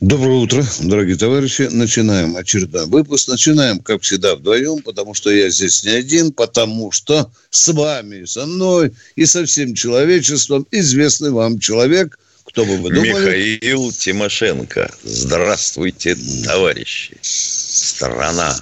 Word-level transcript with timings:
Доброе 0.00 0.38
утро, 0.38 0.64
дорогие 0.80 1.16
товарищи. 1.16 1.68
Начинаем 1.70 2.36
очередной 2.36 2.86
выпуск. 2.86 3.28
Начинаем, 3.28 3.78
как 3.78 4.02
всегда, 4.02 4.34
вдвоем, 4.34 4.82
потому 4.82 5.14
что 5.14 5.30
я 5.30 5.48
здесь 5.50 5.84
не 5.84 5.90
один, 5.90 6.32
потому 6.32 6.90
что 6.90 7.30
с 7.50 7.68
вами, 7.72 8.24
со 8.24 8.46
мной 8.46 8.92
и 9.14 9.24
со 9.24 9.44
всем 9.46 9.74
человечеством 9.74 10.66
известный 10.70 11.30
вам 11.30 11.58
человек, 11.58 12.18
кто 12.44 12.64
бы 12.64 12.76
вы 12.76 12.90
думали? 12.90 13.08
Михаил 13.08 13.92
Тимошенко. 13.92 14.90
Здравствуйте, 15.04 16.16
товарищи. 16.44 17.16
Страна, 17.22 18.56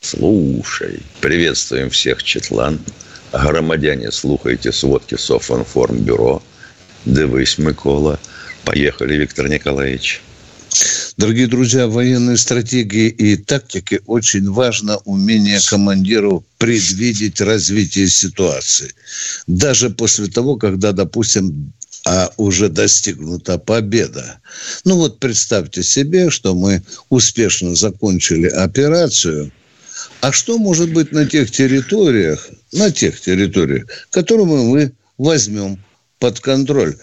слушай. 0.00 1.00
Приветствуем 1.20 1.90
всех, 1.90 2.22
Четлан. 2.22 2.80
Громадяне, 3.32 4.10
слухайте 4.10 4.72
сводки 4.72 5.16
Софинформбюро. 5.16 6.42
Дивись, 7.04 7.58
Микола. 7.58 8.18
Поехали, 8.64 9.14
Виктор 9.14 9.48
Николаевич. 9.48 10.22
Дорогие 11.16 11.46
друзья, 11.46 11.86
в 11.86 11.92
военной 11.92 12.36
стратегии 12.36 13.08
и 13.08 13.36
тактике 13.36 14.00
очень 14.06 14.50
важно 14.50 14.96
умение 15.04 15.60
командиру 15.68 16.44
предвидеть 16.58 17.40
развитие 17.40 18.08
ситуации. 18.08 18.92
Даже 19.46 19.90
после 19.90 20.26
того, 20.26 20.56
когда, 20.56 20.92
допустим, 20.92 21.72
а 22.06 22.30
уже 22.36 22.68
достигнута 22.68 23.58
победа. 23.58 24.40
Ну 24.84 24.96
вот 24.96 25.20
представьте 25.20 25.82
себе, 25.82 26.28
что 26.28 26.54
мы 26.54 26.82
успешно 27.08 27.74
закончили 27.74 28.46
операцию. 28.46 29.50
А 30.20 30.30
что 30.30 30.58
может 30.58 30.92
быть 30.92 31.12
на 31.12 31.24
тех 31.24 31.50
территориях, 31.50 32.46
на 32.72 32.90
тех 32.90 33.18
территориях, 33.20 33.86
которые 34.10 34.46
мы 34.46 34.92
возьмем 35.16 35.78
под 36.18 36.40
контроль? 36.40 36.96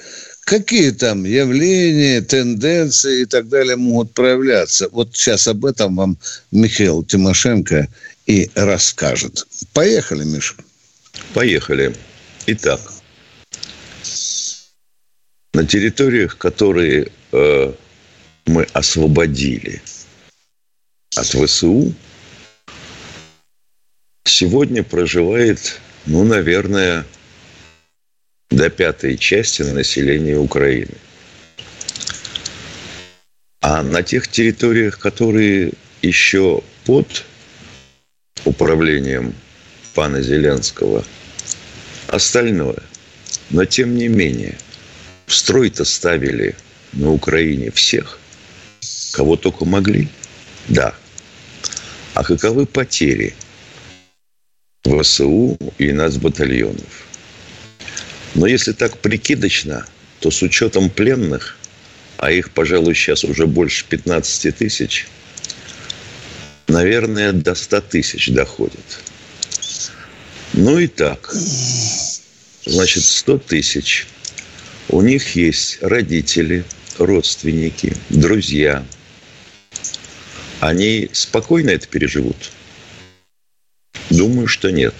Какие 0.51 0.91
там 0.91 1.23
явления, 1.23 2.19
тенденции 2.19 3.21
и 3.21 3.25
так 3.25 3.47
далее 3.47 3.77
могут 3.77 4.13
проявляться. 4.13 4.89
Вот 4.91 5.15
сейчас 5.15 5.47
об 5.47 5.63
этом 5.63 5.95
вам 5.95 6.17
Михаил 6.51 7.05
Тимошенко 7.05 7.87
и 8.25 8.51
расскажет. 8.55 9.47
Поехали, 9.71 10.25
Миша. 10.25 10.55
Поехали. 11.33 11.95
Итак, 12.47 12.81
на 15.53 15.65
территориях, 15.65 16.37
которые 16.37 17.13
э, 17.31 17.73
мы 18.45 18.63
освободили 18.73 19.81
от 21.15 21.27
ВСУ, 21.27 21.93
сегодня 24.25 24.83
проживает, 24.83 25.79
ну, 26.05 26.25
наверное, 26.25 27.05
до 28.51 28.69
пятой 28.69 29.17
части 29.17 29.61
населения 29.63 30.37
Украины. 30.37 30.93
А 33.61 33.81
на 33.81 34.03
тех 34.03 34.27
территориях, 34.27 34.99
которые 34.99 35.71
еще 36.01 36.61
под 36.85 37.23
управлением 38.43 39.33
пана 39.93 40.21
Зеленского, 40.21 41.03
остальное. 42.07 42.83
Но 43.49 43.65
тем 43.65 43.95
не 43.95 44.07
менее, 44.07 44.57
в 45.27 45.33
строй-то 45.33 45.85
ставили 45.85 46.55
на 46.93 47.11
Украине 47.11 47.71
всех, 47.71 48.19
кого 49.13 49.37
только 49.37 49.65
могли. 49.65 50.09
Да. 50.67 50.93
А 52.13 52.23
каковы 52.23 52.65
потери 52.65 53.33
ВСУ 54.83 55.57
и 55.77 55.91
нацбатальонов? 55.91 57.10
Но 58.35 58.47
если 58.47 58.71
так 58.71 58.97
прикидочно, 58.97 59.85
то 60.19 60.31
с 60.31 60.41
учетом 60.41 60.89
пленных, 60.89 61.57
а 62.17 62.31
их, 62.31 62.51
пожалуй, 62.51 62.95
сейчас 62.95 63.23
уже 63.23 63.47
больше 63.47 63.85
15 63.89 64.55
тысяч, 64.55 65.07
наверное, 66.67 67.33
до 67.33 67.55
100 67.55 67.81
тысяч 67.81 68.29
доходит. 68.29 69.01
Ну 70.53 70.79
и 70.79 70.87
так. 70.87 71.33
Значит, 72.65 73.03
100 73.03 73.37
тысяч. 73.39 74.07
У 74.89 75.01
них 75.01 75.35
есть 75.35 75.79
родители, 75.81 76.63
родственники, 76.97 77.95
друзья. 78.09 78.85
Они 80.59 81.09
спокойно 81.11 81.71
это 81.71 81.87
переживут? 81.87 82.51
Думаю, 84.09 84.47
что 84.47 84.71
нет. 84.71 84.93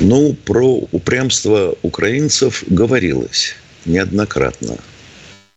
Ну, 0.00 0.32
про 0.32 0.88
упрямство 0.92 1.76
украинцев 1.82 2.64
говорилось 2.66 3.54
неоднократно. 3.84 4.78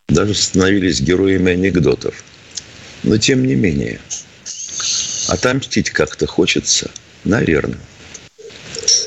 Даже 0.09 0.35
становились 0.35 0.99
героями 0.99 1.53
анекдотов. 1.53 2.23
Но 3.03 3.17
тем 3.17 3.45
не 3.45 3.55
менее, 3.55 4.01
отомстить 5.29 5.91
как-то 5.91 6.27
хочется, 6.27 6.91
наверное. 7.23 7.79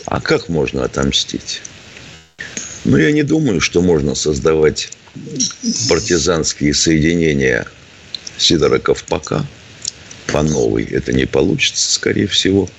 А 0.07 0.23
как 0.23 0.49
можно 0.49 0.85
отомстить? 0.85 1.61
Ну, 2.87 2.97
я 2.97 3.13
не 3.13 3.23
думаю, 3.23 3.61
что 3.61 3.83
можно 3.83 4.15
создавать 4.15 4.91
партизанские 5.91 6.73
соединения 6.73 7.67
Сидора 8.39 8.79
Ковпака 8.79 9.47
по 10.29 10.43
новой. 10.43 10.85
Это 10.85 11.13
не 11.13 11.27
получится, 11.27 11.93
скорее 11.93 12.27
всего. 12.27 12.71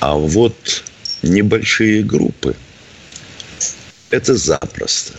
А 0.00 0.14
вот 0.14 0.84
небольшие 1.22 2.02
группы. 2.02 2.54
Это 4.10 4.36
запросто. 4.36 5.14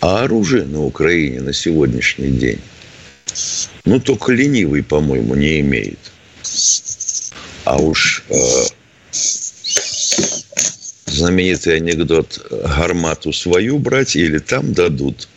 А 0.00 0.24
оружие 0.24 0.64
на 0.64 0.84
Украине 0.84 1.40
на 1.40 1.52
сегодняшний 1.52 2.28
день, 2.28 2.60
ну, 3.84 3.98
только 4.00 4.32
ленивый, 4.32 4.82
по-моему, 4.82 5.34
не 5.34 5.60
имеет. 5.60 5.98
А 7.64 7.78
уж 7.78 8.22
э, 8.28 8.34
знаменитый 11.06 11.76
анекдот 11.76 12.46
«Гармату 12.50 13.32
свою 13.32 13.78
брать 13.78 14.14
или 14.14 14.38
там 14.38 14.74
дадут» 14.74 15.28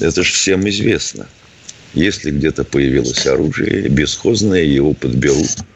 это 0.00 0.22
же 0.22 0.32
всем 0.32 0.68
известно. 0.68 1.28
Если 1.92 2.30
где-то 2.30 2.64
появилось 2.64 3.26
оружие 3.26 3.88
бесхозное, 3.88 4.62
его 4.62 4.94
подберут– 4.94 5.50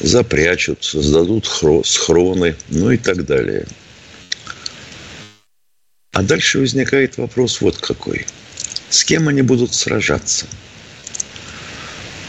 запрячут, 0.00 0.84
создадут 0.84 1.46
схроны, 1.84 2.56
ну 2.68 2.90
и 2.90 2.96
так 2.96 3.24
далее. 3.24 3.66
А 6.12 6.22
дальше 6.22 6.58
возникает 6.58 7.18
вопрос 7.18 7.60
вот 7.60 7.78
какой. 7.78 8.26
С 8.88 9.04
кем 9.04 9.28
они 9.28 9.42
будут 9.42 9.72
сражаться? 9.74 10.46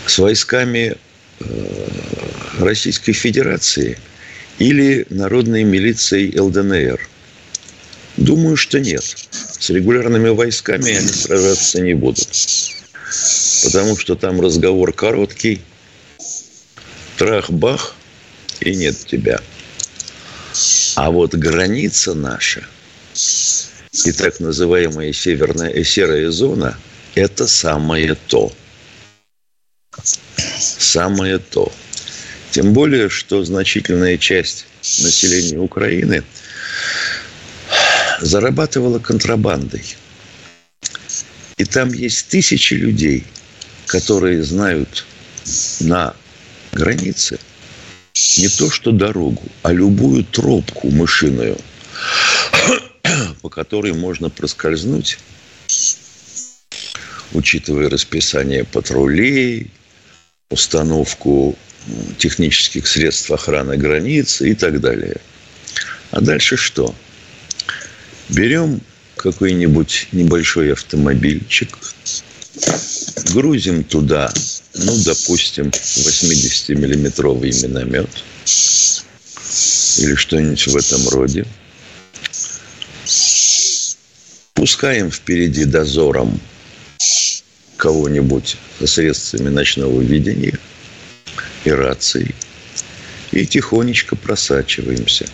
С 0.05 0.19
войсками 0.19 0.95
э, 1.39 1.87
Российской 2.59 3.13
Федерации 3.13 3.97
или 4.59 5.05
народной 5.09 5.63
милицией 5.63 6.37
ЛДНР? 6.39 6.99
Думаю, 8.17 8.55
что 8.55 8.79
нет. 8.79 9.03
С 9.59 9.69
регулярными 9.69 10.29
войсками 10.29 10.91
они 10.91 11.07
сражаться 11.07 11.81
не 11.81 11.95
будут. 11.95 12.29
Потому 13.63 13.97
что 13.97 14.15
там 14.15 14.41
разговор 14.41 14.93
короткий, 14.93 15.61
трах-бах, 17.21 17.93
и 18.61 18.73
нет 18.73 18.97
тебя. 19.05 19.39
А 20.95 21.11
вот 21.11 21.35
граница 21.35 22.15
наша 22.15 22.65
и 24.05 24.11
так 24.11 24.39
называемая 24.39 25.13
северная 25.13 25.69
и 25.69 25.83
серая 25.83 26.31
зона– 26.31 26.75
это 27.15 27.47
самое 27.47 28.15
то. 28.15 28.51
Самое 30.57 31.37
то. 31.37 31.71
Тем 32.49 32.73
более, 32.73 33.07
что 33.07 33.43
значительная 33.43 34.17
часть 34.17 34.65
населения 34.81 35.59
Украины 35.59 36.23
зарабатывала 38.19 38.97
контрабандой. 38.97 39.83
И 41.57 41.65
там 41.65 41.93
есть 41.93 42.29
тысячи 42.29 42.73
людей, 42.73 43.25
которые 43.85 44.41
знают 44.41 45.05
на 45.81 46.15
границы 46.71 47.39
не 48.37 48.49
то 48.49 48.69
что 48.69 48.91
дорогу, 48.91 49.43
а 49.63 49.71
любую 49.71 50.23
тропку 50.23 50.89
мышиную, 50.89 51.57
по 53.41 53.49
которой 53.49 53.93
можно 53.93 54.29
проскользнуть, 54.29 55.17
учитывая 57.33 57.89
расписание 57.89 58.63
патрулей, 58.65 59.71
установку 60.49 61.57
технических 62.17 62.85
средств 62.85 63.31
охраны 63.31 63.77
границы 63.77 64.51
и 64.51 64.55
так 64.55 64.81
далее. 64.81 65.17
А 66.11 66.21
дальше 66.21 66.57
что? 66.57 66.93
Берем 68.29 68.81
какой-нибудь 69.15 70.09
небольшой 70.11 70.73
автомобильчик, 70.73 71.77
грузим 73.33 73.83
туда, 73.83 74.31
ну, 74.73 74.97
допустим, 75.03 75.67
80-миллиметровый 75.67 77.51
миномет 77.61 78.09
или 79.97 80.15
что-нибудь 80.15 80.67
в 80.67 80.75
этом 80.75 81.09
роде. 81.09 81.45
Пускаем 84.53 85.11
впереди 85.11 85.65
дозором 85.65 86.39
кого-нибудь 87.77 88.57
со 88.79 88.87
средствами 88.87 89.49
ночного 89.49 90.01
видения 90.01 90.57
и 91.65 91.71
рацией. 91.71 92.35
И 93.31 93.45
тихонечко 93.45 94.15
просачиваемся. 94.15 95.25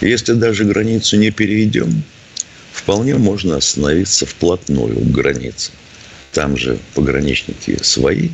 Если 0.00 0.32
даже 0.32 0.64
границу 0.64 1.16
не 1.16 1.30
перейдем, 1.30 2.02
вполне 2.72 3.16
можно 3.16 3.56
остановиться 3.56 4.24
вплотную 4.24 4.96
к 4.96 5.10
границе. 5.10 5.72
Там 6.32 6.56
же 6.56 6.78
пограничники 6.94 7.82
свои 7.82 8.30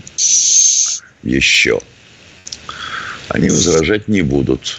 еще. 1.23 1.81
Они 3.29 3.49
возражать 3.49 4.09
не 4.09 4.23
будут. 4.23 4.79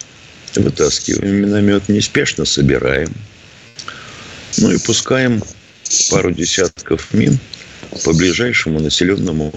Вытаскиваем 0.55 1.35
миномет, 1.35 1.89
неспешно 1.89 2.45
собираем. 2.45 3.13
Ну 4.57 4.71
и 4.71 4.77
пускаем 4.77 5.43
пару 6.09 6.31
десятков 6.31 7.13
мин 7.13 7.37
по 8.03 8.13
ближайшему 8.13 8.79
населенному 8.79 9.53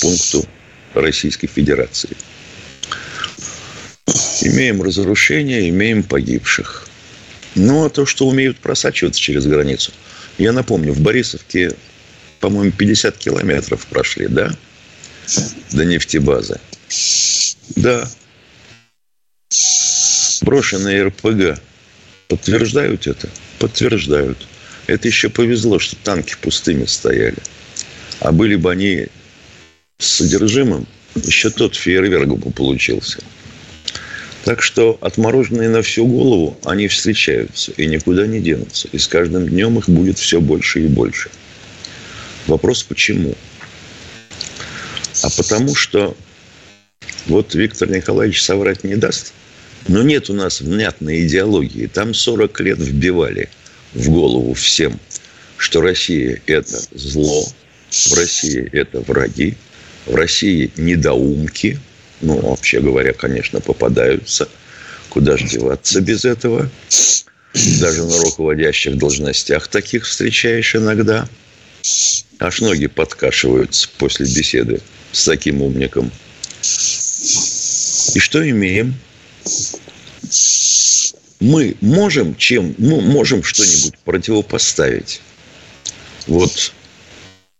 пункту 0.00 0.46
Российской 0.94 1.48
Федерации. 1.48 2.16
Имеем 4.40 4.82
разрушения, 4.82 5.68
имеем 5.68 6.02
погибших. 6.02 6.88
Ну, 7.54 7.84
а 7.84 7.90
то, 7.90 8.06
что 8.06 8.26
умеют 8.26 8.58
просачиваться 8.58 9.20
через 9.20 9.46
границу. 9.46 9.92
Я 10.38 10.52
напомню, 10.52 10.92
в 10.92 11.00
Борисовке, 11.00 11.72
по-моему, 12.40 12.72
50 12.72 13.16
километров 13.16 13.86
прошли, 13.86 14.28
да? 14.28 14.54
До 15.72 15.84
нефтебазы. 15.84 16.60
Да. 17.76 18.08
Брошенные 20.42 21.04
РПГ 21.04 21.60
подтверждают 22.28 23.06
это? 23.06 23.28
Подтверждают. 23.58 24.46
Это 24.86 25.08
еще 25.08 25.28
повезло, 25.28 25.78
что 25.78 25.96
танки 25.96 26.36
пустыми 26.40 26.86
стояли. 26.86 27.38
А 28.20 28.32
были 28.32 28.56
бы 28.56 28.70
они 28.70 29.08
с 29.98 30.06
содержимым, 30.06 30.86
еще 31.14 31.50
тот 31.50 31.74
фейерверк 31.76 32.28
бы 32.28 32.50
получился– 32.50 33.20
так 34.48 34.62
что 34.62 34.96
отмороженные 35.02 35.68
на 35.68 35.82
всю 35.82 36.06
голову, 36.06 36.56
они 36.64 36.88
встречаются 36.88 37.70
и 37.72 37.84
никуда 37.84 38.26
не 38.26 38.40
денутся. 38.40 38.88
И 38.92 38.96
с 38.96 39.06
каждым 39.06 39.46
днем 39.46 39.78
их 39.78 39.90
будет 39.90 40.18
все 40.18 40.40
больше 40.40 40.84
и 40.84 40.86
больше. 40.86 41.28
Вопрос 42.48 42.82
почему? 42.82 43.34
А 45.22 45.30
потому 45.30 45.74
что 45.74 46.16
вот 47.26 47.54
Виктор 47.54 47.88
Николаевич 47.88 48.42
соврать 48.42 48.82
не 48.84 48.96
даст. 48.96 49.32
Но 49.86 50.02
нет 50.02 50.28
у 50.28 50.34
нас 50.34 50.60
внятной 50.60 51.26
идеологии. 51.26 51.86
Там 51.86 52.14
40 52.14 52.60
лет 52.60 52.78
вбивали 52.78 53.48
в 53.94 54.10
голову 54.10 54.54
всем, 54.54 54.98
что 55.56 55.80
Россия– 55.80 56.42
это 56.46 56.80
зло, 56.92 57.46
в 57.90 58.14
России 58.14 58.68
это 58.72 59.00
враги, 59.00 59.56
в 60.06 60.14
России 60.16 60.72
недоумки– 60.76 61.78
ну, 62.20 62.40
вообще 62.40 62.80
говоря, 62.80 63.12
конечно, 63.12 63.60
попадаются. 63.60 64.48
Куда 65.08 65.36
же 65.36 65.46
деваться 65.46 66.00
без 66.00 66.24
этого? 66.24 66.68
Даже 67.80 68.04
на 68.04 68.18
руководящих 68.18 68.98
должностях 68.98 69.68
таких 69.68 70.04
встречаешь 70.04 70.74
иногда. 70.74 71.28
Аж 72.38 72.60
ноги 72.60 72.86
подкашиваются 72.86 73.88
после 73.98 74.26
беседы 74.26 74.80
с 75.12 75.24
таким 75.24 75.62
умником. 75.62 76.10
И 78.14 78.18
что 78.18 78.48
имеем? 78.48 78.94
Мы 81.40 81.76
можем 81.80 82.36
чем, 82.36 82.74
ну, 82.78 83.00
можем 83.00 83.42
что-нибудь 83.44 83.98
противопоставить 84.04 85.20
вот 86.26 86.72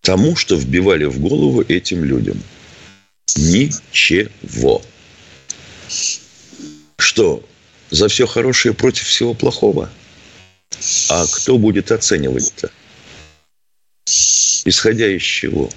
тому, 0.02 0.36
что 0.36 0.56
вбивали 0.56 1.04
в 1.04 1.18
голову 1.18 1.62
этим 1.62 2.04
людям– 2.04 2.42
Ничего. 3.36 4.82
Что, 6.98 7.44
за 7.90 8.08
все 8.08 8.26
хорошее 8.26 8.74
против 8.74 9.06
всего 9.06 9.34
плохого? 9.34 9.90
А 11.08 11.26
кто 11.26 11.58
будет 11.58 11.92
оценивать-то? 11.92 12.70
Исходя 14.64 15.08
из 15.08 15.22
чего? 15.22 15.70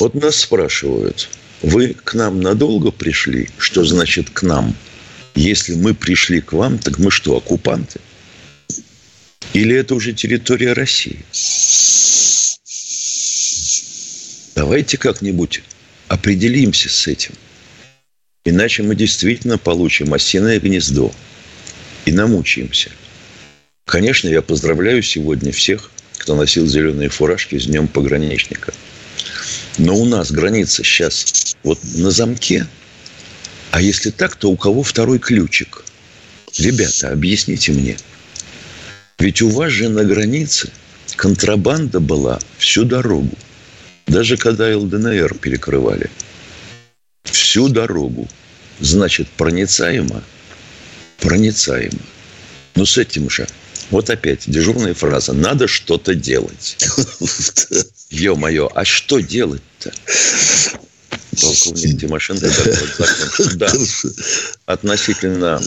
Вот 0.00 0.14
нас 0.14 0.36
спрашивают, 0.36 1.28
вы 1.62 1.94
к 1.94 2.14
нам 2.14 2.40
надолго 2.40 2.90
пришли? 2.90 3.48
Что 3.58 3.84
значит 3.84 4.30
к 4.30 4.42
нам? 4.42 4.74
Если 5.34 5.74
мы 5.74 5.94
пришли 5.94 6.40
к 6.40 6.52
вам, 6.52 6.78
так 6.78 6.98
мы 6.98 7.10
что, 7.10 7.36
оккупанты? 7.36 8.00
Или 9.52 9.76
это 9.76 9.94
уже 9.94 10.12
территория 10.12 10.72
России? 10.72 11.24
Давайте 14.54 14.96
как-нибудь 14.98 15.62
определимся 16.08 16.88
с 16.88 17.06
этим. 17.06 17.34
Иначе 18.44 18.82
мы 18.82 18.94
действительно 18.94 19.58
получим 19.58 20.14
осиное 20.14 20.58
гнездо 20.58 21.12
и 22.04 22.12
намучаемся. 22.12 22.90
Конечно, 23.84 24.28
я 24.28 24.40
поздравляю 24.40 25.02
сегодня 25.02 25.52
всех, 25.52 25.90
кто 26.30 26.36
носил 26.36 26.64
зеленые 26.64 27.08
фуражки 27.08 27.58
с 27.58 27.66
Днем 27.66 27.88
пограничника. 27.88 28.72
Но 29.78 29.96
у 29.96 30.04
нас 30.04 30.30
граница 30.30 30.84
сейчас 30.84 31.56
вот 31.64 31.80
на 31.96 32.12
замке. 32.12 32.68
А 33.72 33.82
если 33.82 34.10
так, 34.10 34.36
то 34.36 34.48
у 34.48 34.56
кого 34.56 34.84
второй 34.84 35.18
ключик? 35.18 35.82
Ребята, 36.56 37.10
объясните 37.10 37.72
мне. 37.72 37.96
Ведь 39.18 39.42
у 39.42 39.48
вас 39.48 39.72
же 39.72 39.88
на 39.88 40.04
границе 40.04 40.70
контрабанда 41.16 41.98
была 41.98 42.38
всю 42.58 42.84
дорогу. 42.84 43.36
Даже 44.06 44.36
когда 44.36 44.68
ЛДНР 44.78 45.34
перекрывали. 45.34 46.12
Всю 47.24 47.68
дорогу. 47.68 48.28
Значит, 48.78 49.26
проницаемо? 49.30 50.22
Проницаемо. 51.18 51.98
Но 52.76 52.86
с 52.86 52.98
этим 52.98 53.28
же. 53.28 53.48
Вот 53.90 54.08
опять 54.08 54.44
дежурная 54.46 54.94
фраза. 54.94 55.32
Надо 55.32 55.66
что-то 55.66 56.14
делать. 56.14 56.76
Ё-моё, 58.10 58.70
а 58.74 58.84
что 58.84 59.18
делать-то? 59.20 59.92
Полковник 61.40 62.00
Тимошенко 62.00 62.50
так 62.50 63.56
Да. 63.56 63.72
Относительно 64.66 65.60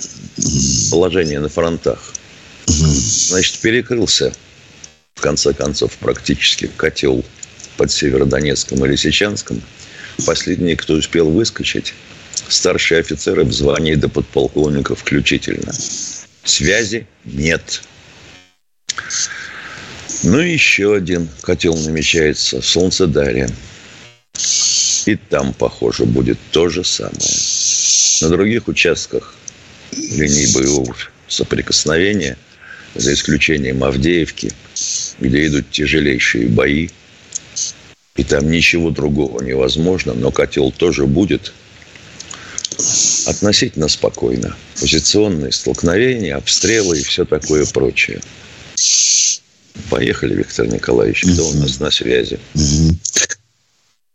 положения 0.89 1.39
на 1.39 1.49
фронтах. 1.49 2.13
Значит, 2.65 3.59
перекрылся, 3.59 4.33
в 5.15 5.21
конце 5.21 5.53
концов, 5.53 5.93
практически 5.97 6.69
котел 6.77 7.25
под 7.77 7.91
Северодонецком 7.91 8.85
и 8.85 8.89
Лисичанском, 8.89 9.61
последние, 10.25 10.75
кто 10.77 10.93
успел 10.93 11.29
выскочить, 11.29 11.93
старшие 12.47 12.99
офицеры 12.99 13.43
в 13.43 13.51
звании 13.51 13.95
до 13.95 14.09
подполковника 14.09 14.95
включительно. 14.95 15.73
Связи 16.43 17.07
нет. 17.25 17.81
Ну 20.23 20.39
и 20.39 20.53
еще 20.53 20.95
один 20.95 21.29
котел 21.41 21.75
намечается 21.75 22.61
в 22.61 22.65
Солнцедаре. 22.65 23.49
И 25.05 25.15
там, 25.15 25.53
похоже, 25.53 26.05
будет 26.05 26.39
то 26.51 26.69
же 26.69 26.83
самое. 26.83 27.19
На 28.21 28.29
других 28.29 28.67
участках 28.67 29.35
линии 29.91 30.53
боевого 30.53 30.95
соприкосновения, 31.27 32.37
за 32.95 33.13
исключением 33.13 33.83
Авдеевки, 33.83 34.51
где 35.19 35.47
идут 35.47 35.69
тяжелейшие 35.71 36.47
бои– 36.47 36.89
и 38.15 38.23
там 38.23 38.49
ничего 38.49 38.91
другого 38.91 39.41
невозможно, 39.41 40.13
но 40.13 40.31
котел 40.31 40.71
тоже 40.71 41.07
будет 41.07 41.51
относительно 43.25 43.87
спокойно. 43.87 44.55
Позиционные 44.79 45.51
столкновения, 45.51 46.35
обстрелы 46.35 46.99
и 46.99 47.03
все 47.03 47.25
такое 47.25 47.65
прочее. 47.65 48.21
Поехали, 49.89 50.35
Виктор 50.35 50.67
Николаевич, 50.67 51.23
кто 51.23 51.47
у 51.47 51.53
нас 51.53 51.79
на 51.79 51.91
связи? 51.91 52.39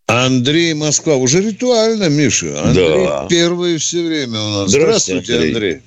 Андрей 0.06 0.74
Москва. 0.74 1.16
Уже 1.16 1.40
ритуально, 1.40 2.08
Миша. 2.08 2.62
Андрей 2.62 3.06
да. 3.06 3.26
первый 3.28 3.76
все 3.78 4.02
время 4.02 4.40
у 4.40 4.48
нас. 4.50 4.70
Здравствуйте, 4.70 5.24
Здравствуйте 5.24 5.34
Андрей. 5.34 5.54
Андрей. 5.54 5.82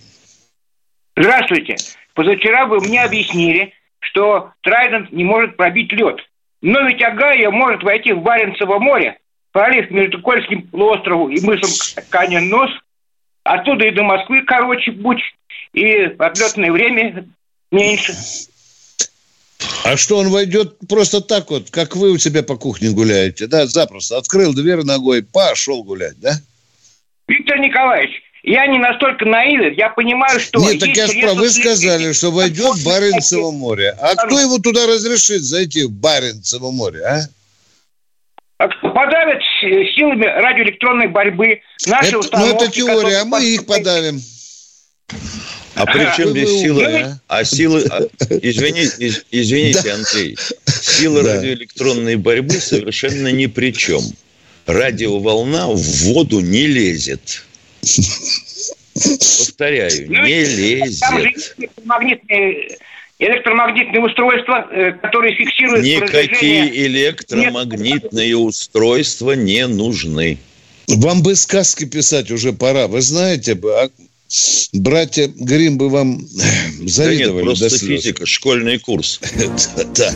Здравствуйте. 1.17 1.75
Позавчера 2.13 2.65
вы 2.67 2.79
мне 2.81 3.03
объяснили, 3.03 3.73
что 3.99 4.51
Трайдент 4.61 5.11
не 5.11 5.23
может 5.23 5.57
пробить 5.57 5.91
лед. 5.91 6.17
Но 6.61 6.81
ведь 6.87 7.01
Агая 7.01 7.49
может 7.49 7.81
войти 7.83 8.13
в 8.13 8.21
Баренцево 8.21 8.77
море, 8.79 9.17
пролив 9.51 9.89
между 9.89 10.21
Кольским 10.21 10.67
полуостровом 10.67 11.31
и 11.31 11.41
мысом 11.41 11.69
Канин-Нос, 12.09 12.69
оттуда 13.43 13.87
и 13.87 13.91
до 13.91 14.03
Москвы, 14.03 14.43
короче, 14.45 14.91
будь. 14.91 15.21
и 15.73 15.91
отлетное 16.19 16.71
время 16.71 17.27
меньше. 17.71 18.13
А 19.83 19.97
что, 19.97 20.17
он 20.17 20.29
войдет 20.29 20.77
просто 20.87 21.21
так 21.21 21.49
вот, 21.51 21.69
как 21.69 21.95
вы 21.95 22.11
у 22.11 22.17
себя 22.17 22.43
по 22.43 22.55
кухне 22.55 22.89
гуляете, 22.89 23.47
да, 23.47 23.67
запросто. 23.67 24.17
Открыл 24.17 24.53
дверь 24.53 24.83
ногой, 24.83 25.23
пошел 25.23 25.83
гулять, 25.83 26.19
да? 26.19 26.33
Виктор 27.27 27.59
Николаевич, 27.59 28.21
я 28.43 28.65
не 28.67 28.79
настолько 28.79 29.25
наивен, 29.25 29.73
я 29.73 29.89
понимаю, 29.89 30.39
что... 30.39 30.59
Нет, 30.59 30.79
так 30.79 30.89
я 30.89 31.07
же 31.07 31.33
вы 31.33 31.49
сказали, 31.49 32.11
что 32.13 32.31
войдет 32.31 32.75
в 32.75 32.85
Баренцево 32.85 33.51
море. 33.51 33.95
А 33.99 34.15
кто 34.15 34.39
ему 34.39 34.59
туда 34.59 34.87
разрешит 34.87 35.41
зайти 35.41 35.83
в 35.83 35.91
Баренцево 35.91 36.71
море, 36.71 37.03
а? 37.03 37.21
подавят 38.67 39.41
силами 39.95 40.25
радиоэлектронной 40.25 41.07
борьбы 41.07 41.61
наши 41.87 42.17
это. 42.17 42.37
Ну, 42.37 42.45
это 42.45 42.71
теория, 42.71 43.21
а 43.21 43.25
мы 43.25 43.43
их 43.43 43.65
подавим. 43.65 44.19
А 45.75 45.85
при 45.85 46.15
чем 46.15 46.29
здесь 46.29 46.49
силы? 46.49 46.85
А, 46.85 47.19
а 47.27 47.43
силы... 47.43 47.85
А, 47.89 48.01
извините, 48.41 49.23
извините 49.31 49.91
Андрей. 49.91 50.37
Сила 50.67 51.23
да. 51.23 51.35
радиоэлектронной 51.35 52.15
борьбы 52.17 52.55
совершенно 52.55 53.31
ни 53.31 53.45
при 53.47 53.73
чем. 53.73 54.01
Радиоволна 54.65 55.67
в 55.67 55.81
воду 56.03 56.39
не 56.39 56.67
лезет. 56.67 57.43
Повторяю, 58.93 60.11
ну, 60.11 60.23
не 60.23 60.43
лезет. 60.43 60.99
Там 60.99 61.21
же 61.21 61.33
магнитные 61.85 62.77
электромагнитные 63.21 64.01
устройства, 64.01 64.67
э, 64.71 64.91
которые 64.93 65.35
фиксируют 65.35 65.83
Никакие 65.83 66.85
электромагнитные 66.87 68.35
устройства 68.35 69.33
не 69.33 69.67
нужны. 69.67 70.39
Вам 70.87 71.21
бы 71.21 71.35
сказки 71.35 71.85
писать 71.85 72.31
уже 72.31 72.51
пора. 72.51 72.87
Вы 72.87 73.01
знаете 73.01 73.53
бы, 73.55 73.73
а 73.79 73.89
братья 74.73 75.31
Грим 75.35 75.77
бы 75.77 75.89
вам 75.89 76.27
завидовали. 76.85 77.43
Да 77.43 77.49
нет, 77.49 77.59
просто 77.59 77.69
физика, 77.69 78.25
школьный 78.25 78.79
курс. 78.79 79.19
да, 79.95 80.11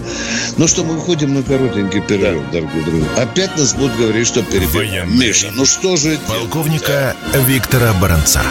Ну 0.58 0.68
что, 0.68 0.84
мы 0.84 0.96
выходим 0.96 1.34
на 1.34 1.44
коротенький 1.44 2.02
перерыв, 2.02 2.50
дорогой 2.52 2.84
друг. 2.84 3.04
Опять 3.18 3.58
нас 3.58 3.74
будут 3.74 3.96
говорить, 3.98 4.28
что 4.28 4.42
перебиваем. 4.44 5.20
Миша, 5.20 5.52
ну 5.54 5.66
что 5.66 5.96
же... 5.98 6.18
Полковника 6.28 7.16
Виктора 7.46 7.94
Баранца. 8.02 8.42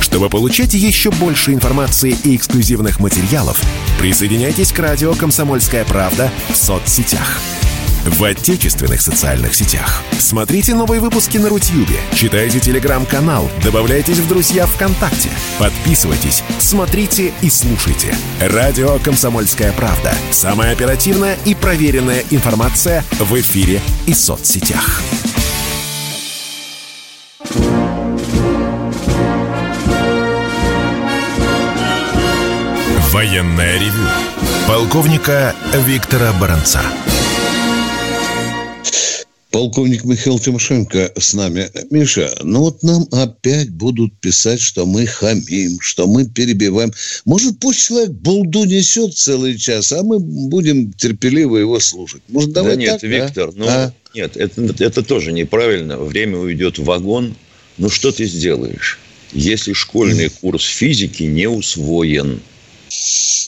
Чтобы 0.00 0.28
получать 0.28 0.74
еще 0.74 1.10
больше 1.12 1.52
информации 1.52 2.16
и 2.24 2.36
эксклюзивных 2.36 3.00
материалов, 3.00 3.62
присоединяйтесь 4.00 4.72
к 4.72 4.78
радио 4.78 5.14
«Комсомольская 5.14 5.84
правда» 5.84 6.30
в 6.52 6.56
соцсетях– 6.56 7.40
в 8.04 8.24
отечественных 8.24 9.00
социальных 9.00 9.54
сетях. 9.54 10.02
Смотрите 10.18 10.74
новые 10.74 11.00
выпуски 11.00 11.38
на 11.38 11.48
Рутьюбе, 11.48 11.96
читайте 12.14 12.60
телеграм-канал, 12.60 13.50
добавляйтесь 13.62 14.18
в 14.18 14.28
друзья 14.28 14.66
ВКонтакте, 14.66 15.30
подписывайтесь, 15.58 16.42
смотрите 16.58 17.32
и 17.40 17.50
слушайте. 17.50 18.14
Радио 18.40 18.98
«Комсомольская 18.98 19.72
правда». 19.72 20.12
Самая 20.30 20.72
оперативная 20.72 21.36
и 21.44 21.54
проверенная 21.54 22.24
информация 22.30 23.04
в 23.18 23.38
эфире 23.40 23.80
и 24.06 24.14
соцсетях. 24.14 25.02
Военная 33.12 33.78
ревю. 33.78 34.06
Полковника 34.68 35.54
Виктора 35.74 36.32
Баранца. 36.32 36.80
Полковник 39.50 40.04
Михаил 40.04 40.38
Тимошенко 40.38 41.12
с 41.18 41.34
нами. 41.34 41.68
Миша, 41.90 42.32
ну 42.44 42.60
вот 42.60 42.84
нам 42.84 43.06
опять 43.10 43.70
будут 43.70 44.16
писать, 44.20 44.60
что 44.60 44.86
мы 44.86 45.06
хамим, 45.06 45.80
что 45.80 46.06
мы 46.06 46.24
перебиваем. 46.24 46.92
Может, 47.24 47.58
пусть 47.58 47.80
человек 47.80 48.10
булду 48.10 48.64
несет 48.64 49.16
целый 49.16 49.58
час, 49.58 49.90
а 49.90 50.04
мы 50.04 50.20
будем 50.20 50.92
терпеливо 50.92 51.56
его 51.56 51.80
слушать. 51.80 52.22
Может, 52.28 52.52
давай 52.52 52.76
да 52.76 52.80
нет, 52.80 53.00
так, 53.00 53.10
Виктор, 53.10 53.48
а? 53.48 53.52
ну 53.56 53.66
а? 53.66 53.92
нет, 54.14 54.36
это, 54.36 54.84
это 54.84 55.02
тоже 55.02 55.32
неправильно. 55.32 55.98
Время 55.98 56.38
уйдет 56.38 56.78
в 56.78 56.84
вагон. 56.84 57.34
Ну 57.76 57.88
что 57.88 58.12
ты 58.12 58.26
сделаешь, 58.26 59.00
если 59.32 59.72
школьный 59.72 60.28
курс 60.28 60.64
физики 60.64 61.24
не 61.24 61.48
усвоен? 61.48 62.40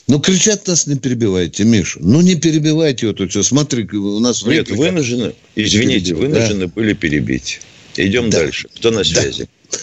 Ну, 0.07 0.19
кричат 0.19 0.67
нас 0.67 0.87
не 0.87 0.97
перебивайте, 0.97 1.63
Миша. 1.63 1.99
Ну, 2.01 2.21
не 2.21 2.35
перебивайте 2.35 3.07
вот 3.07 3.21
это 3.21 3.29
все. 3.29 3.43
Смотри, 3.43 3.87
у 3.97 4.19
нас 4.19 4.43
время... 4.43 4.59
Нет, 4.59 4.71
вынуждены, 4.71 5.35
извините, 5.55 6.15
вынуждены 6.15 6.67
да? 6.67 6.73
были 6.73 6.93
перебить. 6.93 7.61
Идем 7.95 8.29
да. 8.29 8.39
дальше. 8.39 8.67
Кто 8.75 8.91
на 8.91 9.03
связи? 9.03 9.47
Да. 9.71 9.77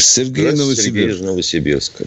Сергей 0.00 0.52
Новосибирск. 0.52 0.82
Сергей 0.82 1.08
из 1.08 1.20
Новосибирска. 1.20 2.04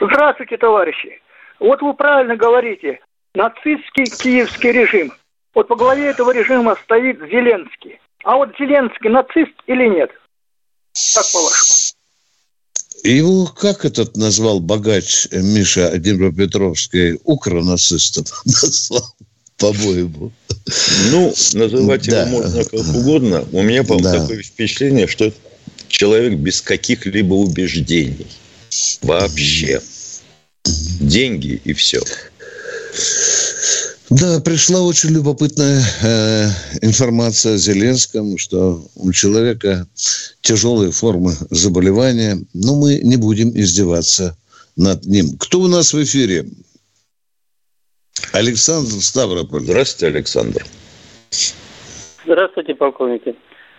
Здравствуйте, 0.00 0.56
товарищи. 0.56 1.20
Вот 1.58 1.82
вы 1.82 1.94
правильно 1.94 2.36
говорите. 2.36 3.00
Нацистский 3.34 4.06
киевский 4.06 4.72
режим. 4.72 5.12
Вот 5.54 5.68
по 5.68 5.76
главе 5.76 6.06
этого 6.06 6.32
режима 6.32 6.76
стоит 6.84 7.18
Зеленский. 7.18 7.98
А 8.24 8.36
вот 8.36 8.50
Зеленский 8.58 9.10
нацист 9.10 9.54
или 9.66 9.88
нет? 9.88 10.10
Как 11.14 11.24
по-вашему? 11.32 11.95
Его 13.04 13.46
как 13.46 13.84
этот 13.84 14.16
назвал 14.16 14.60
богач 14.60 15.28
Миша 15.30 15.96
Днепропетровский? 15.96 17.18
Укронацистом 17.24 18.24
назвал, 18.44 19.14
по-моему. 19.58 20.32
Ну, 21.10 21.34
называть 21.54 22.08
да. 22.08 22.22
его 22.22 22.42
можно 22.42 22.64
как 22.64 22.80
угодно. 22.94 23.46
У 23.52 23.62
меня, 23.62 23.84
по 23.84 24.00
да. 24.00 24.20
такое 24.20 24.42
впечатление, 24.42 25.06
что 25.06 25.26
это 25.26 25.36
человек 25.88 26.34
без 26.38 26.60
каких-либо 26.60 27.34
убеждений. 27.34 28.26
Вообще. 29.02 29.80
Деньги 31.00 31.60
и 31.64 31.72
все. 31.72 32.02
Да, 34.08 34.40
пришла 34.40 34.82
очень 34.82 35.10
любопытная 35.10 35.80
э, 36.02 36.46
информация 36.80 37.54
о 37.54 37.56
Зеленском, 37.56 38.38
что 38.38 38.78
у 38.94 39.10
человека 39.10 39.86
тяжелые 40.42 40.92
формы 40.92 41.32
заболевания, 41.50 42.36
но 42.54 42.76
мы 42.76 43.00
не 43.02 43.16
будем 43.16 43.48
издеваться 43.48 44.36
над 44.76 45.04
ним. 45.06 45.36
Кто 45.40 45.58
у 45.58 45.66
нас 45.66 45.92
в 45.92 46.00
эфире? 46.04 46.44
Александр 48.32 48.92
Ставрополь. 49.02 49.62
Здравствуйте, 49.62 50.14
Александр. 50.14 50.64
Здравствуйте, 52.24 52.76
полковники. 52.76 53.34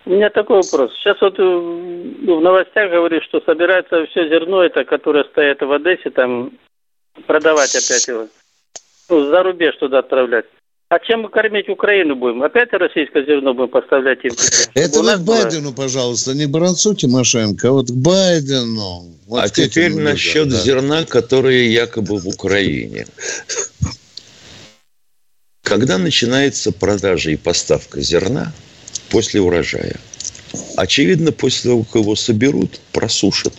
У 0.06 0.10
меня 0.10 0.30
такой 0.30 0.62
вопрос. 0.62 0.92
Сейчас 0.96 1.22
вот 1.22 1.40
э, 1.40 1.42
в 1.42 2.42
новостях 2.42 2.92
говорит, 2.92 3.24
что 3.24 3.40
собирается 3.46 4.06
все 4.08 4.28
зерно, 4.28 4.62
это, 4.62 4.84
которое 4.84 5.24
стоит 5.24 5.62
в 5.62 5.72
Одессе, 5.72 6.10
там 6.10 6.52
продавать 7.26 7.76
опять 7.76 8.08
его 8.10 8.22
ну, 8.24 8.30
за 9.10 9.44
рубеж 9.44 9.76
туда 9.78 10.00
отправлять. 10.00 10.46
А 10.90 11.00
чем 11.00 11.24
мы 11.24 11.30
кормить 11.30 11.68
Украину 11.68 12.16
будем? 12.16 12.44
Опять 12.44 12.72
российское 12.72 13.26
зерно 13.26 13.54
будем 13.54 13.72
поставлять 13.72 14.24
им? 14.24 14.32
Это 14.74 15.02
вы 15.02 15.16
к 15.16 15.20
Байдену, 15.20 15.72
было... 15.72 15.84
пожалуйста, 15.84 16.34
не 16.34 16.46
Баранцу 16.46 16.96
Тимошенко, 16.96 17.68
а 17.68 17.72
вот 17.72 17.88
к 17.90 17.94
Байдену. 17.94 19.06
Вот 19.26 19.44
а 19.44 19.50
теперь 19.50 19.94
насчет 19.96 20.48
да. 20.48 20.56
зерна, 20.56 21.04
которое 21.04 21.64
якобы 21.66 22.18
в 22.18 22.28
Украине. 22.28 23.06
Когда 25.62 25.98
начинается 25.98 26.72
продажа 26.72 27.32
и 27.32 27.36
поставка 27.36 28.00
зерна 28.00 28.54
после 29.10 29.42
урожая? 29.42 29.98
Очевидно, 30.78 31.34
после 31.34 31.72
того, 31.72 31.84
как 31.84 31.96
его 31.96 32.16
соберут, 32.16 32.80
просушат 32.94 33.54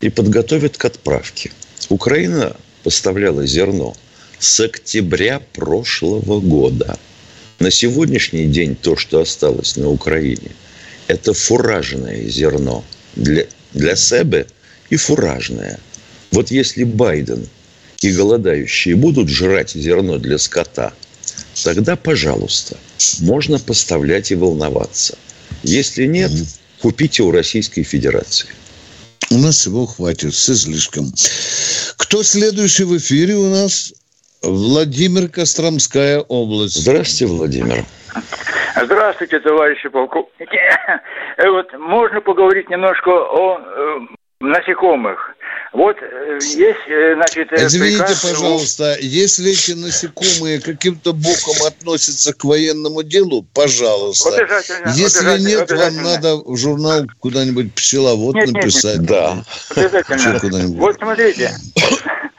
и 0.00 0.10
подготовят 0.10 0.76
к 0.76 0.84
отправке. 0.84 1.50
Украина 1.88 2.54
поставляла 2.82 3.46
зерно– 3.46 3.94
с 4.42 4.58
октября 4.58 5.40
прошлого 5.52 6.40
года. 6.40 6.98
На 7.60 7.70
сегодняшний 7.70 8.46
день 8.46 8.74
то, 8.74 8.96
что 8.96 9.20
осталось 9.20 9.76
на 9.76 9.88
Украине, 9.88 10.50
это 11.06 11.32
фуражное 11.32 12.28
зерно 12.28 12.84
для, 13.14 13.46
для 13.72 13.94
себе 13.94 14.46
и 14.90 14.96
фуражное. 14.96 15.78
Вот 16.32 16.50
если 16.50 16.82
Байден 16.82 17.46
и 18.00 18.10
голодающие 18.10 18.96
будут 18.96 19.28
жрать 19.28 19.74
зерно 19.74 20.18
для 20.18 20.38
скота, 20.38 20.92
тогда, 21.62 21.94
пожалуйста, 21.94 22.76
можно 23.20 23.60
поставлять 23.60 24.32
и 24.32 24.34
волноваться. 24.34 25.16
Если 25.62 26.06
нет, 26.06 26.32
купите 26.80 27.22
у 27.22 27.30
Российской 27.30 27.84
Федерации. 27.84 28.48
У 29.30 29.38
нас 29.38 29.66
его 29.66 29.86
хватит 29.86 30.34
с 30.34 30.50
излишком. 30.50 31.14
Кто 31.96 32.24
следующий 32.24 32.84
в 32.84 32.98
эфире 32.98 33.36
у 33.36 33.48
нас? 33.48 33.94
Владимир 34.42 35.28
Костромская 35.28 36.20
область. 36.20 36.74
Здравствуйте, 36.76 37.26
Владимир. 37.26 37.84
Здравствуйте, 38.84 39.38
товарищи 39.40 39.88
полковники. 39.88 40.58
Э, 41.38 41.48
вот 41.50 41.72
можно 41.78 42.20
поговорить 42.20 42.68
немножко 42.68 43.08
о 43.10 43.58
э, 43.58 43.98
насекомых. 44.40 45.34
Вот 45.72 45.96
э, 46.02 46.38
есть, 46.42 47.16
значит... 47.16 47.52
э, 47.52 47.66
Извините, 47.66 48.02
приказ- 48.04 48.22
пожалуйста, 48.30 48.96
если 49.00 49.52
эти 49.52 49.72
насекомые 49.72 50.60
каким-то 50.60 51.12
боком 51.12 51.66
относятся 51.66 52.34
к 52.34 52.44
военному 52.44 53.02
делу, 53.02 53.46
пожалуйста. 53.54 54.28
Обязательно, 54.36 54.88
Если 54.88 55.18
обязательно, 55.20 55.48
нет, 55.48 55.70
вам 55.70 55.78
обязательно. 55.78 56.02
надо 56.02 56.36
в 56.36 56.56
журнал 56.56 57.02
куда-нибудь 57.20 57.74
пчеловод 57.74 58.34
Нет, 58.34 58.46
нет, 58.46 58.54
нет. 58.54 58.64
написать. 58.64 59.02
Да. 59.02 59.42
Обязательно. 59.74 60.66
Вот 60.78 60.96
смотрите. 60.96 61.50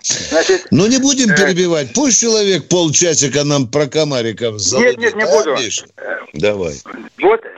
Значит, 0.03 0.67
Ну, 0.71 0.87
не 0.87 0.99
будем 0.99 1.29
Э. 1.31 1.35
перебивать. 1.35 1.93
Пусть 1.93 2.19
человек 2.21 2.67
полчасика 2.69 3.43
нам 3.45 3.67
про 3.67 3.87
комариков 3.87 4.59
залудит. 4.59 4.97
нет, 4.97 5.15
не 5.15 5.23
а, 5.23 5.27
буду. 5.27 5.53
Миша? 5.55 5.85
Давай. 6.33 6.73
вот 7.21 7.45
э, 7.45 7.49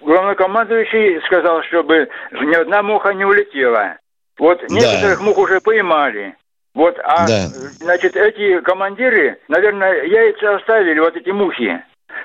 главнокомандующий 0.00 1.20
сказал, 1.26 1.62
чтобы 1.64 2.08
ни 2.32 2.54
одна 2.54 2.82
муха 2.82 3.12
не 3.14 3.24
улетела. 3.24 3.96
Вот 4.38 4.60
некоторых 4.70 5.20
мух 5.20 5.38
уже 5.38 5.60
поймали. 5.60 6.34
Вот, 6.74 6.96
а, 7.02 7.26
Да. 7.26 7.46
значит, 7.80 8.14
эти 8.16 8.60
командиры, 8.60 9.38
наверное, 9.48 10.04
яйца 10.04 10.56
оставили, 10.56 11.00
вот 11.00 11.16
эти 11.16 11.30
мухи. 11.30 11.82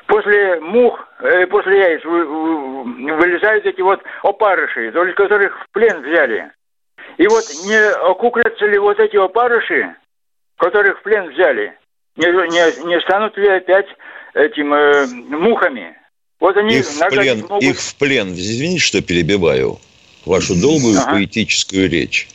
После 0.08 0.60
мух, 0.60 1.00
э, 1.22 1.48
после 1.48 1.80
яиц 1.80 2.04
вы- 2.06 2.26
вы- 2.26 3.16
вылезают 3.18 3.66
эти 3.66 3.82
вот 3.82 4.02
опарыши, 4.24 4.92
только 4.92 5.24
которых 5.24 5.54
в 5.64 5.72
плен 5.74 6.02
взяли. 6.04 6.52
И 7.18 7.28
вот 7.28 7.46
не 7.66 7.90
окуклятся 8.12 8.66
ли 8.66 8.78
вот 8.78 9.00
эти 9.00 9.16
опарыши, 9.16 9.96
которых 10.58 11.00
в 11.00 11.04
плен 11.04 11.32
взяли, 11.34 11.74
не, 12.18 12.26
не, 12.26 12.88
не 12.88 13.00
станут 13.02 13.38
ли 13.38 13.48
опять 13.48 13.88
этим 14.34 14.74
э, 14.74 15.06
мухами? 15.08 15.96
Вот 16.40 16.58
они 16.58 16.78
Их 16.78 16.86
в 16.86 17.10
плен, 17.10 17.42
могут. 17.48 17.64
их 17.64 17.80
в 17.80 17.96
плен, 17.96 18.34
извините, 18.34 18.82
что 18.82 19.02
перебиваю 19.02 19.80
вашу 20.26 20.56
долгую 20.56 21.00
Ага. 21.00 21.12
поэтическую 21.12 21.90
речь. 21.90 22.28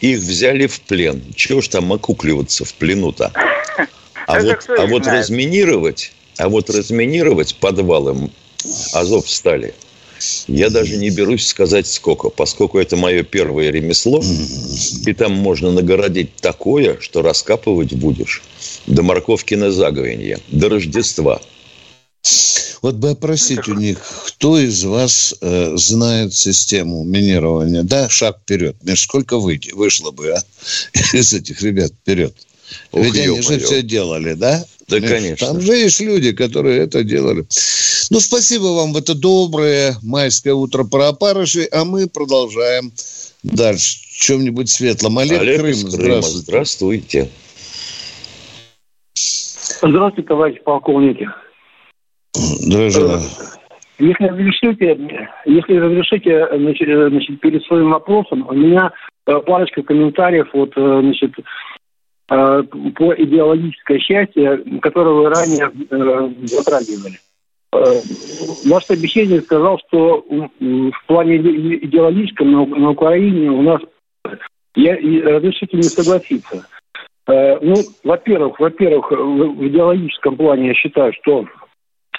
Их 0.00 0.18
взяли 0.18 0.66
в 0.66 0.80
плен. 0.82 1.22
Чего 1.34 1.62
ж 1.62 1.68
там 1.68 1.92
окукливаться 1.92 2.64
в 2.64 2.74
плену-то? 2.74 3.32
А 4.28 4.40
вот, 4.40 4.68
а 4.76 4.86
вот 4.86 5.06
разминировать, 5.06 6.12
а 6.36 6.48
вот 6.48 6.68
разминировать 6.68 7.54
подвалом 7.60 8.32
Азов 8.92 9.30
стали. 9.30 9.72
Я 10.46 10.70
даже 10.70 10.96
не 10.96 11.10
берусь 11.10 11.46
сказать 11.46 11.86
сколько, 11.86 12.30
поскольку 12.30 12.78
это 12.78 12.96
мое 12.96 13.22
первое 13.22 13.70
ремесло, 13.70 14.22
и 15.04 15.12
там 15.12 15.32
можно 15.32 15.70
нагородить 15.70 16.36
такое, 16.36 16.98
что 17.00 17.22
раскапывать 17.22 17.92
будешь 17.94 18.42
до 18.86 19.02
морковки 19.02 19.54
на 19.54 19.70
заговенье, 19.70 20.38
до 20.48 20.68
Рождества. 20.68 21.40
Вот 22.82 22.96
бы 22.96 23.10
опросить 23.10 23.66
у 23.68 23.74
них, 23.74 23.98
кто 24.26 24.58
из 24.58 24.84
вас 24.84 25.34
э, 25.40 25.76
знает 25.76 26.34
систему 26.34 27.04
минирования. 27.04 27.82
Да, 27.82 28.08
шаг 28.08 28.38
вперед. 28.42 28.76
Меж 28.82 29.02
сколько 29.02 29.38
выйти, 29.38 29.72
вышло 29.72 30.10
бы, 30.10 30.30
а? 30.30 30.42
Из 31.12 31.32
этих 31.32 31.62
ребят 31.62 31.92
вперед. 31.92 32.34
Ох, 32.92 33.04
Ведь 33.04 33.18
они 33.18 33.40
же 33.40 33.58
все 33.60 33.82
делали, 33.82 34.34
да? 34.34 34.64
Да, 34.88 35.00
Миш, 35.00 35.10
конечно. 35.10 35.46
Там 35.46 35.60
же 35.60 35.74
есть 35.74 36.00
люди, 36.00 36.32
которые 36.32 36.80
это 36.80 37.02
делали. 37.02 37.44
Ну, 38.10 38.20
спасибо 38.20 38.66
вам 38.66 38.92
в 38.92 38.96
это 38.96 39.14
доброе 39.14 39.94
майское 40.02 40.54
утро 40.54 40.84
про 40.84 41.08
опарышей, 41.08 41.66
а 41.66 41.84
мы 41.84 42.06
продолжаем 42.08 42.92
дальше. 43.42 43.98
В 44.12 44.18
чем-нибудь 44.18 44.68
светлом. 44.68 45.18
Олег, 45.18 45.40
Олег 45.40 45.60
Крым, 45.60 45.72
из 45.72 45.94
Крыма, 45.94 46.22
здравствуйте. 46.22 46.42
здравствуйте. 46.42 47.30
Здравствуйте, 49.82 50.28
товарищ 50.28 50.62
полковники. 50.62 51.28
Здравствуйте. 52.32 53.26
Если 53.98 54.24
разрешите, 54.24 55.30
если 55.46 55.76
разрешите, 55.76 56.46
значит, 56.54 56.88
значит, 57.10 57.40
перед 57.40 57.64
своим 57.64 57.90
вопросом 57.90 58.46
у 58.46 58.52
меня 58.52 58.92
э, 59.26 59.38
парочка 59.40 59.82
комментариев 59.82 60.48
вот, 60.52 60.72
э, 60.76 61.00
значит, 61.02 61.32
э, 62.30 62.62
по 62.94 63.14
идеологической 63.14 64.00
части, 64.00 64.80
которую 64.80 65.22
вы 65.22 65.30
ранее 65.30 65.72
затрагивали. 66.46 67.18
Э, 67.76 68.00
Ваш 68.68 68.84
собеседник 68.84 69.44
сказал, 69.44 69.78
что 69.88 70.24
в 70.60 71.06
плане 71.06 71.36
иде- 71.36 71.78
идеологическом 71.84 72.52
на, 72.52 72.90
Украине 72.90 73.50
у 73.50 73.62
нас 73.62 73.80
я 74.74 74.94
разрешите 75.34 75.76
не 75.76 75.82
согласиться. 75.84 76.66
Э, 77.28 77.58
Ну, 77.60 77.74
во-первых, 78.04 78.58
во-первых, 78.60 79.10
в 79.10 79.66
идеологическом 79.66 80.36
плане 80.36 80.68
я 80.68 80.74
считаю, 80.74 81.12
что 81.22 81.46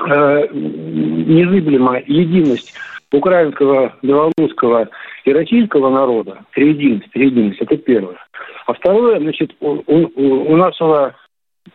э, 0.06 0.48
незыблемая 0.54 2.04
единость 2.08 2.74
украинского, 3.12 3.96
белорусского 4.02 4.90
и 5.26 5.32
российского 5.34 5.90
народа, 5.90 6.40
триединость, 6.54 7.10
триединость, 7.12 7.60
это 7.62 7.78
первое. 7.78 8.18
А 8.66 8.74
второе, 8.74 9.20
значит, 9.20 9.56
у, 9.62 9.82
у- 9.88 10.52
у 10.52 10.56
нашего, 10.58 11.16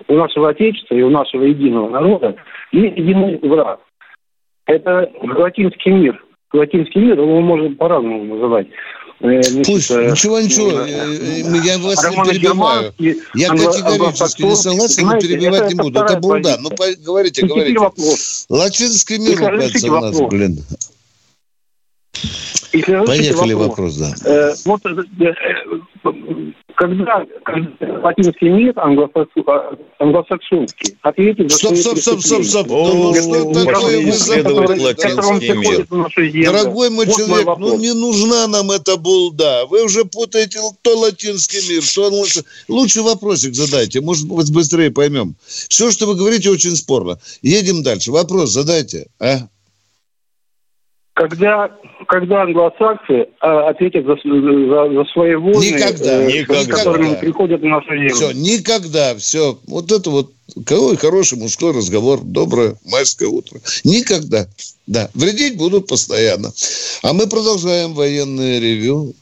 у 0.08 0.14
нашего 0.14 0.50
Отечества 0.50 0.94
и 0.94 1.02
у 1.02 1.10
нашего 1.10 1.44
единого 1.44 1.88
народа 1.90 2.36
есть 2.72 2.96
единый 2.96 3.38
враг. 3.38 3.80
Это 4.66 5.10
латинский 5.22 5.92
мир. 5.92 6.24
Латинский 6.52 7.00
мир, 7.00 7.18
его 7.18 7.40
можно 7.40 7.74
по-разному 7.74 8.24
называть. 8.24 8.68
Э, 9.20 9.40
Пусть, 9.64 9.90
э, 9.90 10.10
ничего, 10.10 10.40
ничего, 10.40 10.70
э, 10.80 10.88
э, 10.88 11.64
я 11.64 11.78
вас 11.78 12.10
не 12.10 12.30
перебиваю. 12.30 12.92
Я 13.34 13.48
категорически 13.50 14.42
не 14.42 14.56
согласен, 14.56 14.76
но 14.76 14.88
Понимаете, 14.96 15.28
перебивать 15.28 15.68
не 15.68 15.74
буду. 15.74 16.00
Это 16.00 16.20
позиция. 16.20 16.58
Ну, 16.58 16.70
говорите, 17.04 17.46
говорите. 17.46 17.80
Латинский 18.48 19.18
мир, 19.18 19.38
кажется, 19.38 19.92
у 19.92 20.00
нас, 20.00 20.20
блин. 20.22 20.58
Если 22.72 23.04
Поехали 23.04 23.52
вопрос. 23.52 23.98
вопрос, 23.98 24.24
да. 24.24 24.30
Э, 24.30 24.54
вот 24.64 24.80
э, 24.86 25.24
э, 25.24 26.52
когда, 26.74 27.22
когда 27.44 28.00
латинский 28.02 28.48
мир 28.48 28.72
а, 28.76 28.88
англосаксонский 29.98 30.96
ответит 31.02 31.50
за 31.50 31.58
Стоп, 31.58 31.76
свои 31.76 31.82
стоп, 31.82 31.98
стоп, 31.98 32.20
стоп, 32.20 32.44
стоп. 32.44 32.70
О, 32.70 32.92
Ну, 32.94 33.14
что 33.14 33.64
такое 33.64 33.98
вы 34.00 34.80
латинский 34.80 35.54
мир. 35.54 36.44
Дорогой 36.44 36.90
мой 36.90 37.06
Вот 37.06 37.16
человек, 37.16 37.44
ну 37.46 37.66
вопрос. 37.66 37.80
не 37.80 37.92
нужна 37.92 38.46
нам 38.48 38.70
эта 38.70 38.96
булда. 38.96 39.66
Вы 39.66 39.84
уже 39.84 40.04
путаете 40.04 40.58
то 40.80 40.98
латинский 40.98 41.60
мир, 41.68 41.82
то 41.94 42.08
лучше. 42.08 42.42
Лучше 42.68 43.02
вопросик 43.02 43.54
задайте, 43.54 44.00
может 44.00 44.26
быть, 44.26 44.52
быстрее 44.52 44.90
поймем. 44.90 45.34
Все, 45.46 45.90
что 45.90 46.06
вы 46.06 46.14
говорите, 46.14 46.50
очень 46.50 46.74
спорно. 46.76 47.18
Едем 47.42 47.82
дальше. 47.82 48.10
Вопрос 48.12 48.50
задайте, 48.50 49.08
а? 49.20 49.40
Когда, 51.14 51.70
когда 52.12 52.42
англосаксы 52.42 53.28
а, 53.40 53.70
ответят 53.70 54.04
за, 54.04 54.16
за, 54.16 54.92
за 54.92 55.04
свои 55.12 55.34
войны, 55.34 55.64
Никогда, 55.64 56.24
никогда. 56.26 56.76
которыми 56.76 57.14
приходят 57.14 57.62
на 57.62 57.70
нашу 57.70 57.88
землю. 57.88 58.14
Все, 58.14 58.32
никогда, 58.32 59.14
все. 59.16 59.58
Вот 59.66 59.90
это 59.90 60.10
вот 60.10 60.30
какой 60.66 60.98
хороший 60.98 61.38
мужской 61.38 61.72
разговор. 61.72 62.20
Доброе 62.22 62.76
майское 62.84 63.28
утро. 63.30 63.60
Никогда. 63.84 64.44
Да, 64.86 65.08
вредить 65.14 65.56
будут 65.56 65.86
постоянно. 65.88 66.50
А 67.02 67.14
мы 67.14 67.30
продолжаем 67.30 67.94
военное 67.94 68.60
ревю. 68.60 69.14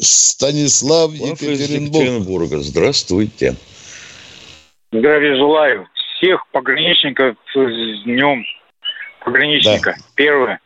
Станислав 0.00 1.12
Екатеринбург. 1.12 2.04
Екатеринбурга, 2.04 2.58
здравствуйте. 2.60 3.54
Здравия 4.92 5.36
желаю. 5.36 5.86
Всех 6.16 6.42
пограничников 6.52 7.36
с 7.52 8.04
днем 8.04 8.42
пограничника. 9.22 9.94
Первое. 10.14 10.58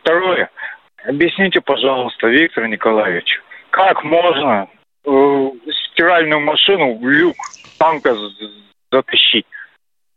Второе. 0.00 0.50
Объясните, 1.06 1.60
пожалуйста, 1.60 2.28
Виктор 2.28 2.66
Николаевич, 2.66 3.40
как 3.70 4.04
можно 4.04 4.68
э, 5.04 5.48
стиральную 5.92 6.40
машину 6.40 6.98
в 6.98 7.08
люк 7.08 7.36
танка 7.78 8.14
затащить? 8.90 9.46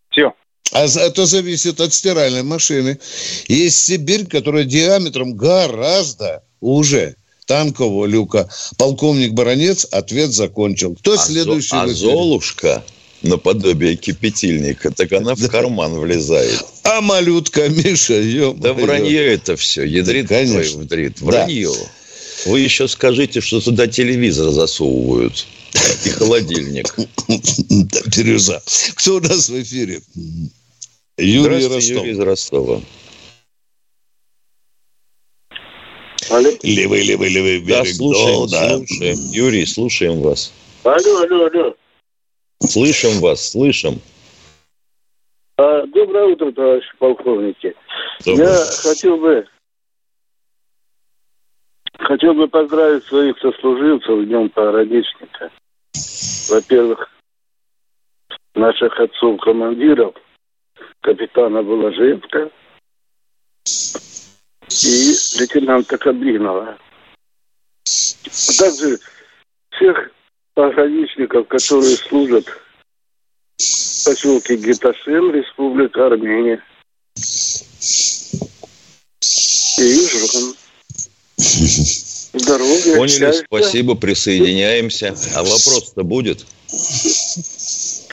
Все. 0.10 0.34
А 0.74 0.88
за- 0.88 1.02
это 1.02 1.26
зависит 1.26 1.80
от 1.80 1.94
стиральной 1.94 2.44
машины. 2.44 3.00
Есть 3.48 3.86
Сибирь, 3.86 4.28
которая 4.28 4.64
диаметром 4.66 5.36
гораздо 5.38 6.44
уже 6.60 7.16
танкового 7.48 8.06
люка. 8.06 8.50
Полковник 8.78 9.34
Баронец 9.34 9.86
ответ 9.86 10.32
закончил. 10.32 10.96
Кто 10.96 11.14
А 11.14 11.18
следующий? 11.18 11.76
А? 11.76 11.88
Золушка 11.88 12.84
наподобие 13.24 13.96
кипятильника, 13.96 14.92
так 14.92 15.12
она 15.14 15.36
в 15.36 15.48
карман 15.50 15.94
влезает. 16.00 16.64
А 16.84 17.02
малютка 17.02 17.70
Миша, 17.70 18.20
ё 18.22 18.54
Да 18.54 18.74
вранье 18.74 19.26
это 19.34 19.56
все, 19.56 19.84
ядрит 19.84 20.28
Да, 20.28 20.36
конечно. 20.36 20.62
твою 20.62 20.78
вдрит. 20.86 21.14
Да. 21.20 21.26
Вранье. 21.26 21.72
Вы 22.46 22.60
еще 22.60 22.88
скажите, 22.88 23.40
что 23.42 23.62
туда 23.62 23.88
телевизор 23.88 24.50
засовывают 24.50 25.46
и 26.06 26.10
холодильник. 26.10 26.94
Да, 27.70 28.00
Бирюза. 28.16 28.62
Кто 28.96 29.16
у 29.16 29.20
нас 29.22 29.50
в 29.50 29.62
эфире? 29.64 30.02
Юрий 31.18 31.66
Ростов. 31.68 31.84
Юрий 31.84 32.12
из 32.12 32.20
Ростова. 32.20 32.82
Левый, 36.64 37.04
левый, 37.04 37.30
левый 37.30 37.60
Да, 37.62 37.82
берег. 37.82 37.96
слушаем, 37.96 38.48
да. 38.50 38.78
слушаем. 38.78 39.18
Юрий, 39.32 39.66
слушаем 39.66 40.22
вас. 40.22 40.52
Алло, 40.84 41.22
алло, 41.22 41.46
алло. 41.46 41.76
Слышим 42.66 43.20
вас, 43.20 43.52
слышим. 43.52 44.02
А, 45.58 45.86
доброе 45.88 46.26
утро, 46.26 46.52
товарищи 46.52 46.90
полковники. 46.98 47.76
Доброе. 48.26 48.48
Я 48.48 48.66
хотел 48.84 49.18
бы 49.18 49.48
Хотел 52.00 52.34
бы 52.34 52.48
поздравить 52.48 53.06
своих 53.06 53.38
сослуживцев 53.40 54.26
Днем 54.26 54.50
пограничника. 54.50 55.52
Во-первых, 56.50 57.10
наших 58.56 59.00
отцов-командиров, 59.00 60.16
капитана 61.02 61.64
Буложенко 61.64 62.50
и 63.66 65.14
лейтенанта 65.40 65.98
Каблинова. 65.98 66.78
А 67.86 68.52
также 68.60 69.00
всех 69.72 70.12
пограничников, 70.54 71.48
которые 71.48 71.96
служат 71.98 72.46
в 72.46 74.06
поселке 74.06 74.58
Геташин, 74.58 75.32
Республика 75.34 76.08
Армения. 76.08 76.62
И 79.80 80.08
жен. 80.08 80.54
Здоровья, 82.34 82.96
Поняли, 82.96 83.08
счастья. 83.10 83.46
спасибо, 83.46 83.96
присоединяемся. 83.96 85.14
А 85.36 85.44
вопрос-то 85.44 86.04
будет? 86.04 86.46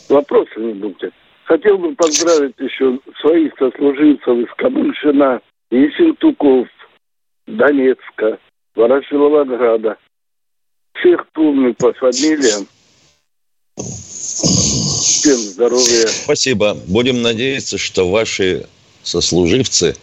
Вопроса 0.09 0.59
не 0.59 0.75
будет. 0.75 1.13
Хотел 1.45 1.79
бы 1.79 1.95
поздравить 1.95 2.55
еще 2.59 2.99
своих 3.21 3.53
сослуживцев 3.59 4.39
из 4.39 4.49
Камышина, 4.57 5.41
Ессентуков, 5.71 6.69
Донецка, 7.47 8.39
Ворошиловограда. 8.75 9.97
Всех 10.95 11.27
помню 11.33 11.75
по 11.75 11.93
фамилиям. 11.95 12.67
Всем 13.77 15.37
здоровья. 15.37 16.07
Спасибо. 16.07 16.77
Будем 16.87 17.23
надеяться, 17.23 17.79
что 17.79 18.09
ваши 18.11 18.67
сослуживцы 19.03 19.97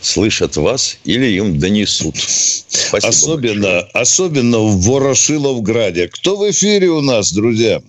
слышат 0.00 0.56
вас 0.56 0.98
или 1.04 1.26
им 1.26 1.58
донесут. 1.58 2.16
Спасибо 2.16 3.08
особенно, 3.08 3.78
особенно 3.92 4.58
в 4.58 4.80
Ворошиловграде. 4.86 6.08
Кто 6.08 6.36
в 6.36 6.50
эфире 6.50 6.88
у 6.88 7.00
нас, 7.00 7.32
друзья? 7.32 7.80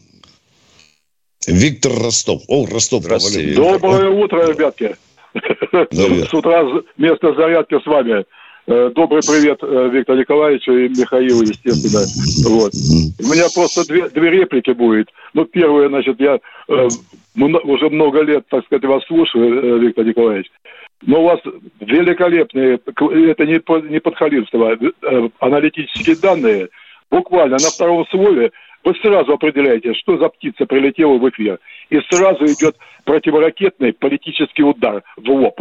Виктор 1.48 1.94
Ростов. 1.94 2.44
О, 2.48 2.66
Ростов. 2.66 3.04
Доброе 3.04 4.10
утро, 4.10 4.48
ребятки. 4.48 4.96
Привет. 5.34 6.30
С 6.30 6.34
утра 6.34 6.64
вместо 6.98 7.34
зарядки 7.34 7.82
с 7.82 7.86
вами. 7.86 8.26
Э, 8.72 8.92
Добрый 8.94 9.22
привет 9.28 9.58
э, 9.64 9.90
Виктору 9.92 10.20
Николаевичу 10.20 10.72
и 10.74 10.90
Михаилу, 10.90 11.42
естественно. 11.42 12.06
Вот. 12.48 12.72
У 13.20 13.34
меня 13.34 13.46
просто 13.56 13.88
две, 13.88 14.08
две 14.10 14.30
реплики 14.30 14.70
будет. 14.72 15.10
Ну, 15.34 15.46
первое, 15.46 15.90
значит, 15.90 16.20
я 16.20 16.40
э, 16.68 16.88
уже 17.36 17.90
много 17.90 18.22
лет, 18.22 18.46
так 18.48 18.64
сказать, 18.66 18.86
вас 18.86 19.04
слушаю, 19.08 19.78
э, 19.78 19.80
Виктор 19.80 20.06
Николаевич. 20.06 20.52
Но 21.02 21.22
у 21.22 21.24
вас 21.26 21.40
великолепные, 21.80 22.76
это 22.76 23.46
не, 23.48 23.90
не 23.90 24.00
подхалимство, 24.00 24.78
э, 24.80 25.30
аналитические 25.40 26.16
данные. 26.18 26.70
Буквально 27.10 27.54
на 27.54 27.72
втором 27.72 28.06
слове 28.12 28.52
вы 28.84 28.94
сразу 29.02 29.34
определяете, 29.34 29.96
что 29.96 30.20
за 30.20 30.30
птица 30.30 30.68
прилетела 30.68 31.18
в 31.18 31.28
эфир. 31.28 31.58
И 31.90 32.00
сразу 32.12 32.46
идет 32.46 32.76
противоракетный 33.10 33.92
политический 33.92 34.62
удар 34.62 35.02
в 35.18 35.28
лоб. 35.32 35.60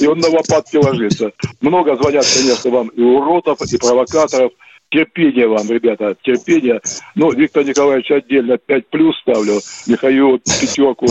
И 0.00 0.06
он 0.06 0.18
на 0.20 0.28
лопатки 0.28 0.76
ложится. 0.76 1.32
Много 1.60 1.96
звонят, 1.96 2.24
конечно, 2.32 2.70
вам 2.70 2.88
и 2.88 3.02
уродов, 3.02 3.58
и 3.62 3.76
провокаторов. 3.76 4.52
Терпение 4.88 5.48
вам, 5.48 5.68
ребята, 5.68 6.16
терпение. 6.22 6.80
Ну, 7.16 7.32
Виктор 7.32 7.64
Николаевич 7.64 8.12
отдельно 8.12 8.56
5 8.56 8.86
плюс 8.86 9.18
ставлю, 9.18 9.58
Михаилу 9.88 10.38
пятерку, 10.38 11.06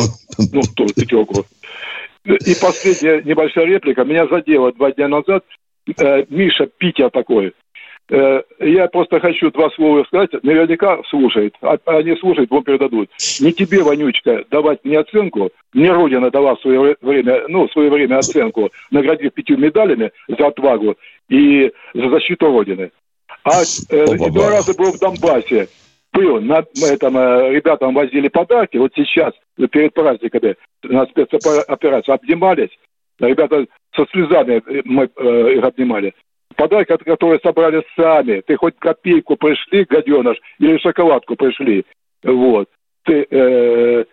ну, 0.54 0.62
тоже 0.76 0.94
пятерку. 0.94 1.44
И 2.24 2.56
последняя 2.62 3.22
небольшая 3.22 3.66
реплика. 3.66 4.06
Меня 4.06 4.28
задело 4.28 4.72
два 4.72 4.94
дня 4.94 5.10
назад. 5.10 5.44
Э, 6.00 6.24
Миша 6.30 6.68
Питер 6.78 7.10
такой. 7.10 7.52
Э, 8.10 8.42
Я 8.60 8.88
просто 8.88 9.20
хочу 9.20 9.52
два 9.52 9.70
слова 9.72 10.04
сказать. 10.06 10.32
Наверняка 10.44 11.00
слушает. 11.10 11.56
А 11.62 11.78
а 11.86 11.98
они 11.98 12.16
слушают, 12.18 12.50
вам 12.50 12.64
передадут. 12.64 13.10
Не 13.42 13.52
тебе, 13.52 13.84
Вонючка, 13.84 14.46
давать 14.50 14.84
мне 14.86 15.00
оценку. 15.00 15.52
Мне 15.74 15.92
Родина 15.92 16.32
дала 16.32 16.56
в 16.56 16.62
свое 16.62 16.80
вре- 16.80 16.98
время, 17.02 17.44
ну, 17.48 17.68
в 17.68 17.72
свое 17.72 17.90
время 17.90 18.18
оценку, 18.20 18.70
наградив 18.92 19.34
пятью 19.34 19.58
медалями 19.58 20.12
за 20.28 20.48
отвагу 20.48 20.96
и 21.30 21.72
за 21.94 22.10
защиту 22.10 22.48
Родины. 22.48 22.92
А 23.44 23.62
э, 23.90 24.06
два 24.32 24.50
раза 24.52 24.74
был 24.78 24.92
в 24.92 25.00
Донбассе. 25.00 25.68
Был, 26.14 26.42
на 26.42 26.64
этом, 26.90 27.18
э, 27.18 27.52
ребятам 27.54 27.94
возили 27.94 28.30
подарки. 28.30 28.78
Вот 28.78 28.94
сейчас, 28.96 29.34
перед 29.72 29.94
праздниками, 29.94 30.56
на 30.84 31.06
спецоперацию 31.06 32.16
обнимались. 32.16 32.70
Ребята 33.20 33.66
со 33.96 34.06
слезами 34.12 34.62
э, 34.66 34.82
мы 34.86 35.10
э, 35.16 35.54
их 35.58 35.64
обнимали. 35.64 36.14
Подарки, 36.58 36.92
от- 36.92 37.04
которые 37.04 37.40
собрали 37.40 37.84
сами. 37.96 38.42
Ты 38.46 38.56
хоть 38.58 38.78
копейку 38.80 39.36
пришли, 39.38 39.86
гаденыш, 39.86 40.38
или 40.60 40.78
шоколадку 40.80 41.36
пришли. 41.36 41.86
Вот. 42.24 42.68
Ты, 43.06 43.28
э, 43.30 44.06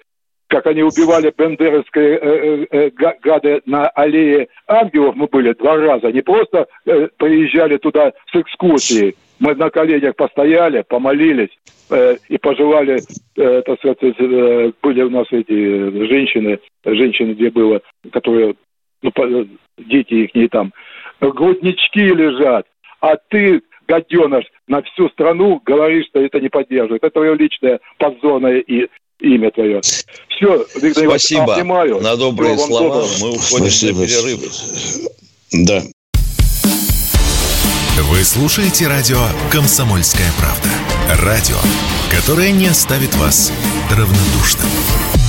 как 0.48 0.66
они 0.66 0.82
убивали 0.82 1.32
бендеровские 1.36 2.18
э, 2.20 2.66
э, 2.70 2.90
га- 2.90 3.16
гады 3.22 3.62
на 3.64 3.88
аллее 3.88 4.48
ангелов, 4.68 5.16
мы 5.16 5.26
были 5.26 5.54
два 5.54 5.76
раза. 5.78 6.12
Не 6.12 6.20
просто 6.20 6.66
э, 6.84 7.08
приезжали 7.16 7.78
туда 7.78 8.12
с 8.30 8.36
экскурсией. 8.36 9.16
Мы 9.40 9.54
на 9.54 9.70
коленях 9.70 10.14
постояли, 10.14 10.84
помолились 10.86 11.50
э, 11.90 12.16
и 12.28 12.36
пожелали, 12.36 13.00
э, 13.36 13.62
так 13.62 13.78
сказать, 13.78 13.98
э, 14.02 14.72
были 14.82 15.02
у 15.02 15.10
нас 15.10 15.26
эти 15.30 15.50
э, 15.50 16.06
женщины, 16.06 16.58
женщины, 16.84 17.32
где 17.32 17.50
было, 17.50 17.80
которые, 18.12 18.54
ну, 19.02 19.10
э, 19.16 19.46
дети 19.78 20.14
их 20.14 20.34
не 20.34 20.48
там, 20.48 20.72
груднички 21.32 22.00
лежат, 22.00 22.66
а 23.00 23.16
ты, 23.28 23.62
гаденыш, 23.86 24.44
на 24.68 24.82
всю 24.82 25.08
страну 25.10 25.60
говоришь, 25.64 26.06
что 26.06 26.20
это 26.20 26.40
не 26.40 26.48
поддерживает. 26.48 27.02
Это 27.02 27.12
твое 27.12 27.36
личное 27.36 27.80
позорное 27.98 28.60
и 28.60 28.88
имя 29.20 29.50
твое. 29.50 29.80
Все, 30.28 30.64
Виктор 30.80 31.04
Спасибо 31.06 31.54
обнимаю. 31.54 32.00
на 32.00 32.16
добрые 32.16 32.54
Всего 32.56 32.66
слова. 32.66 32.88
доброго. 32.88 33.08
Мы 33.20 33.28
уходим 33.30 33.70
Спасибо. 33.70 34.00
на 34.00 34.06
перерыв. 34.06 34.40
Да. 35.52 35.82
Вы 38.10 38.24
слушаете 38.24 38.88
радио 38.88 39.18
«Комсомольская 39.50 40.30
правда». 40.38 40.68
Радио, 41.24 41.56
которое 42.10 42.50
не 42.50 42.66
оставит 42.66 43.14
вас 43.16 43.52
равнодушным. 43.90 45.23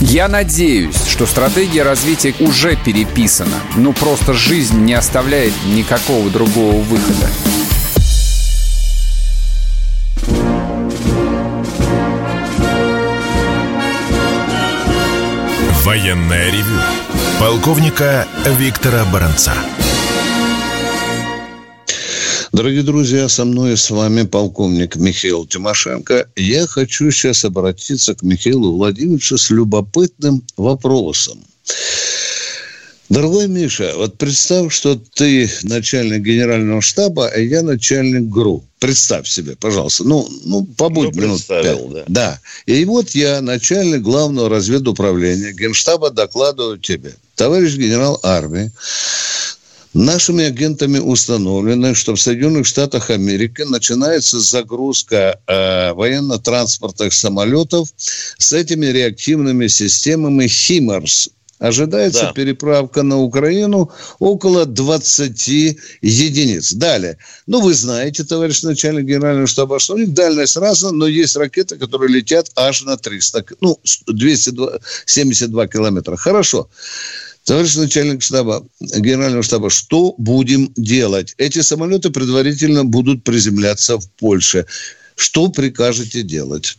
Я 0.00 0.28
надеюсь, 0.28 0.96
что 1.06 1.26
стратегия 1.26 1.82
развития 1.82 2.34
уже 2.40 2.76
переписана. 2.76 3.56
Ну, 3.76 3.92
просто 3.92 4.34
жизнь 4.34 4.78
не 4.80 4.92
оставляет 4.92 5.54
никакого 5.66 6.28
другого 6.28 6.82
выхода. 6.82 7.28
Военное 15.84 16.50
ревю 16.50 16.78
полковника 17.40 18.26
Виктора 18.58 19.04
Баранца. 19.06 19.54
Дорогие 22.56 22.82
друзья, 22.82 23.28
со 23.28 23.44
мной 23.44 23.74
и 23.74 23.76
с 23.76 23.90
вами 23.90 24.22
полковник 24.22 24.96
Михаил 24.96 25.46
Тимошенко. 25.46 26.26
Я 26.36 26.66
хочу 26.66 27.10
сейчас 27.10 27.44
обратиться 27.44 28.14
к 28.14 28.22
Михаилу 28.22 28.78
Владимировичу 28.78 29.36
с 29.36 29.50
любопытным 29.50 30.42
вопросом. 30.56 31.44
Дорогой 33.10 33.46
Миша, 33.46 33.92
вот 33.96 34.16
представь, 34.16 34.72
что 34.72 34.96
ты 34.96 35.50
начальник 35.64 36.22
генерального 36.22 36.80
штаба, 36.80 37.28
а 37.28 37.38
я 37.38 37.60
начальник 37.60 38.30
ГРУ. 38.30 38.64
Представь 38.78 39.28
себе, 39.28 39.54
пожалуйста. 39.54 40.04
Ну, 40.04 40.26
ну 40.46 40.64
побудь 40.64 41.14
Ну, 41.14 41.22
минут 41.22 41.44
пять. 41.46 41.92
да. 41.92 42.04
Да. 42.08 42.40
И 42.64 42.82
вот 42.86 43.10
я, 43.10 43.42
начальник 43.42 44.00
главного 44.00 44.48
разведуправления 44.48 45.52
Генштаба, 45.52 46.08
докладываю 46.08 46.78
тебе. 46.78 47.16
Товарищ 47.34 47.74
генерал 47.74 48.18
армии, 48.22 48.72
Нашими 49.96 50.44
агентами 50.44 50.98
установлено, 50.98 51.94
что 51.94 52.14
в 52.16 52.20
Соединенных 52.20 52.66
Штатах 52.66 53.08
Америки 53.08 53.62
начинается 53.62 54.38
загрузка 54.40 55.40
э, 55.46 55.94
военно-транспортных 55.94 57.14
самолетов 57.14 57.88
с 57.96 58.52
этими 58.52 58.84
реактивными 58.84 59.68
системами 59.68 60.48
«Химарс». 60.48 61.30
Ожидается 61.58 62.24
Да. 62.24 62.32
переправка 62.34 63.02
на 63.02 63.16
Украину 63.18 63.90
около 64.18 64.66
20 64.66 65.78
единиц. 66.02 66.74
Далее. 66.74 67.16
Ну, 67.46 67.62
вы 67.62 67.72
знаете, 67.72 68.24
товарищ 68.24 68.62
начальник 68.64 69.06
генерального 69.06 69.46
штаба, 69.46 69.78
что 69.78 69.94
у 69.94 69.98
них 69.98 70.12
дальность 70.12 70.58
разная, 70.58 70.92
но 70.92 71.06
есть 71.06 71.34
ракеты, 71.36 71.78
которые 71.78 72.12
летят 72.12 72.50
аж 72.54 72.82
на 72.82 72.98
300, 72.98 73.42
к- 73.44 73.54
ну, 73.62 73.80
272 74.06 75.66
километра. 75.68 76.16
Хорошо. 76.16 76.68
Товарищ 77.46 77.76
начальник 77.76 78.22
штаба, 78.22 78.66
генерального 78.80 79.44
штаба, 79.44 79.70
что 79.70 80.16
будем 80.18 80.72
делать? 80.76 81.32
Эти 81.38 81.60
самолеты 81.60 82.10
предварительно 82.10 82.84
будут 82.84 83.22
приземляться 83.22 83.98
в 83.98 84.10
Польше. 84.10 84.66
Что 85.14 85.48
прикажете 85.48 86.22
делать? 86.22 86.76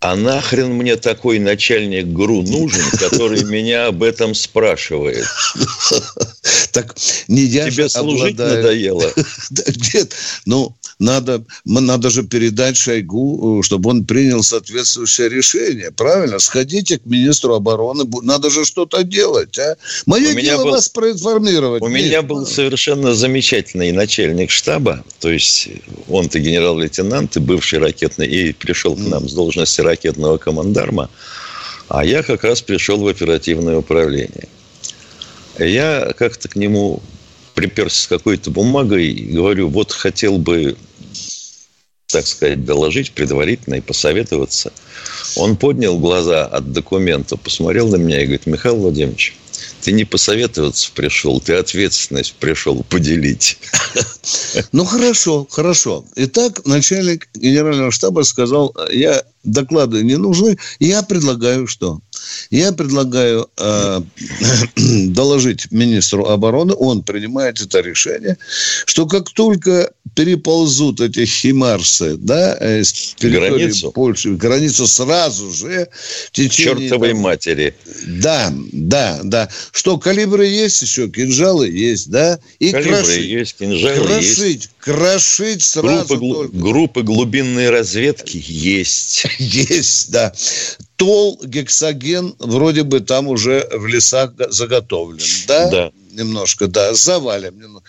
А 0.00 0.16
нахрен 0.16 0.72
мне 0.72 0.96
такой 0.96 1.38
начальник 1.38 2.08
ГРУ 2.08 2.42
нужен, 2.42 2.82
который 2.98 3.44
меня 3.44 3.86
об 3.86 4.02
этом 4.02 4.34
спрашивает? 4.34 5.26
Так 6.72 6.94
не 7.28 7.42
я 7.42 7.70
Тебе 7.70 7.88
служить 7.88 8.34
обладаю- 8.36 8.56
надоело. 8.62 9.12
Нет, 9.94 10.14
ну, 10.46 10.74
надо, 10.98 11.44
надо 11.64 12.10
же 12.10 12.22
передать 12.22 12.76
Шойгу, 12.76 13.60
э, 13.60 13.62
чтобы 13.62 13.90
он 13.90 14.04
принял 14.04 14.42
соответствующее 14.42 15.28
решение. 15.28 15.90
Правильно? 15.90 16.38
Сходите 16.38 16.98
к 16.98 17.06
министру 17.06 17.54
обороны. 17.54 18.04
Надо 18.22 18.50
же 18.50 18.64
что-то 18.64 19.02
делать, 19.02 19.58
а? 19.58 19.76
Мое 20.06 20.32
У 20.34 20.40
дело 20.40 20.64
был- 20.64 20.70
вас 20.72 20.88
проинформировать. 20.88 21.82
У 21.82 21.88
Миш. 21.88 22.04
меня 22.04 22.22
был 22.22 22.46
совершенно 22.46 23.14
замечательный 23.14 23.92
начальник 23.92 24.50
штаба, 24.50 25.04
то 25.18 25.30
есть 25.30 25.68
он-то 26.08 26.38
генерал-лейтенант 26.38 27.36
и 27.36 27.40
бывший 27.40 27.78
ракетный, 27.80 28.26
и 28.28 28.52
пришел 28.52 28.94
к 28.94 29.00
нам 29.00 29.28
с 29.28 29.32
должности 29.32 29.80
ракетного 29.80 30.38
командарма, 30.38 31.10
а 31.88 32.04
я 32.04 32.22
как 32.22 32.44
раз 32.44 32.62
пришел 32.62 32.98
в 32.98 33.08
оперативное 33.08 33.76
управление. 33.78 34.48
Я 35.58 36.12
как-то 36.16 36.48
к 36.48 36.56
нему 36.56 37.02
приперся 37.54 38.02
с 38.02 38.06
какой-то 38.06 38.50
бумагой 38.50 39.08
и 39.08 39.32
говорю, 39.32 39.68
вот 39.68 39.92
хотел 39.92 40.38
бы, 40.38 40.76
так 42.06 42.26
сказать, 42.26 42.64
доложить 42.64 43.12
предварительно 43.12 43.74
и 43.74 43.80
посоветоваться. 43.80 44.72
Он 45.36 45.56
поднял 45.56 45.98
глаза 45.98 46.46
от 46.46 46.72
документа, 46.72 47.36
посмотрел 47.36 47.88
на 47.88 47.96
меня 47.96 48.22
и 48.22 48.24
говорит, 48.24 48.46
Михаил 48.46 48.76
Владимирович, 48.76 49.36
ты 49.82 49.92
не 49.92 50.04
посоветоваться 50.04 50.90
пришел, 50.94 51.40
ты 51.40 51.54
ответственность 51.54 52.34
пришел 52.34 52.82
поделить. 52.84 53.58
Ну, 54.72 54.84
хорошо, 54.84 55.46
хорошо. 55.50 56.04
Итак, 56.16 56.64
начальник 56.66 57.28
генерального 57.34 57.90
штаба 57.90 58.22
сказал, 58.22 58.74
я 58.92 59.22
доклады 59.42 60.02
не 60.02 60.16
нужны, 60.16 60.58
я 60.78 61.02
предлагаю 61.02 61.66
что? 61.66 62.00
Я 62.50 62.72
предлагаю 62.72 63.48
э, 63.56 64.00
доложить 65.06 65.70
министру 65.70 66.26
обороны, 66.26 66.74
он 66.74 67.02
принимает 67.02 67.60
это 67.60 67.80
решение, 67.80 68.38
что 68.86 69.06
как 69.06 69.30
только 69.30 69.90
переползут 70.14 71.00
эти 71.00 71.24
химарсы, 71.24 72.16
да, 72.16 72.56
э, 72.60 72.82
с 72.82 73.14
территории 73.14 73.50
Границу? 73.50 73.92
Польши, 73.92 74.30
границу 74.30 74.86
сразу 74.86 75.52
же 75.52 75.88
в 76.26 76.32
течение... 76.32 76.88
Чертовой 76.88 77.10
там, 77.10 77.18
матери. 77.20 77.74
Да, 78.06 78.52
да, 78.72 79.20
да. 79.22 79.48
Что, 79.72 79.98
калибры 79.98 80.46
есть 80.46 80.82
еще, 80.82 81.08
кинжалы 81.08 81.68
есть, 81.68 82.10
да? 82.10 82.38
И 82.58 82.70
Калибры 82.70 82.96
крошить. 82.96 83.24
есть, 83.24 83.56
кинжалы 83.56 84.04
крошить, 84.04 84.38
есть. 84.38 84.70
крошить 84.78 85.62
сразу 85.62 86.16
Группы, 86.16 86.34
только. 86.34 86.56
группы 86.56 87.02
глубинной 87.02 87.70
разведки 87.70 88.42
есть. 88.44 89.26
Есть, 89.38 90.10
да. 90.10 90.32
Тол, 91.00 91.40
гексоген, 91.42 92.34
вроде 92.38 92.82
бы 92.82 93.00
там 93.00 93.26
уже 93.28 93.66
в 93.72 93.86
лесах 93.86 94.32
заготовлен, 94.50 95.24
да? 95.48 95.70
Да. 95.70 95.90
Немножко, 96.12 96.66
да, 96.66 96.92
завалим. 96.92 97.58
немного. 97.58 97.84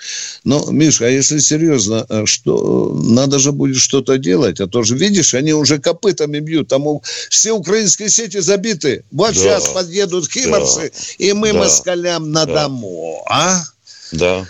Но, 0.45 0.65
Миша, 0.71 1.07
а 1.07 1.09
если 1.09 1.39
серьезно, 1.39 2.05
э, 2.07 2.25
что 2.25 2.93
надо 3.03 3.37
же 3.37 3.51
будет 3.51 3.75
что-то 3.81 4.17
делать, 4.17 4.61
а 4.61 4.67
то 4.67 4.83
же, 4.83 4.95
видишь, 4.95 5.33
они 5.33 5.51
уже 5.53 5.77
копытами 5.79 6.39
бьют, 6.39 6.69
там 6.69 6.85
все 7.29 7.51
украинские 7.51 8.09
сети 8.09 8.39
забиты. 8.39 9.03
Вот 9.11 9.33
Да. 9.33 9.41
сейчас 9.41 9.67
подъедут 9.67 10.31
химорсы, 10.31 10.93
и 11.17 11.33
мы 11.33 11.51
Да. 11.51 11.59
москалям 11.59 12.31
на 12.31 12.45
Да. 12.45 12.63
дому, 12.63 13.25
а? 13.29 13.61
Да. 14.13 14.47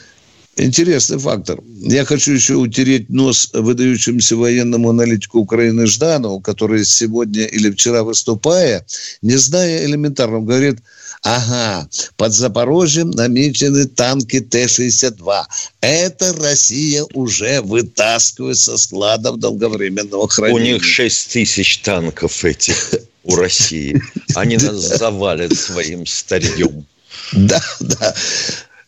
Интересный 0.62 1.18
фактор. 1.18 1.60
Я 1.80 2.06
хочу 2.06 2.34
еще 2.34 2.54
утереть 2.54 3.10
нос 3.10 3.50
выдающемуся 3.52 4.36
военному 4.36 4.92
аналитику 4.92 5.40
Украины 5.40 5.88
Жданову, 5.88 6.40
который 6.40 6.86
сегодня 6.86 7.46
или 7.46 7.72
вчера 7.72 8.04
выступая, 8.04 8.86
не 9.24 9.38
зная 9.38 9.84
элементарно, 9.86 10.40
говорит, 10.40 10.78
ага, 11.24 11.90
под 12.16 12.34
Запорожьем 12.34 13.10
намечены 13.10 13.88
танки 13.88 14.40
Т-62. 14.40 15.46
Это 15.82 16.34
Россия 16.34 17.06
уже 17.16 17.62
вытаскивает 17.62 18.60
со 18.60 18.78
складов 18.78 19.40
долговременного 19.40 20.26
У 20.26 20.28
хранения. 20.28 20.74
них 20.76 20.84
6 20.84 21.32
тысяч 21.32 21.80
танков 21.80 22.46
этих 22.46 22.94
у 23.24 23.36
России. 23.36 24.00
Они 24.36 24.58
нас 24.62 24.76
завалят 24.76 25.58
своим 25.58 26.06
старьем. 26.06 26.86
Да, 27.34 27.64
да. 27.80 28.14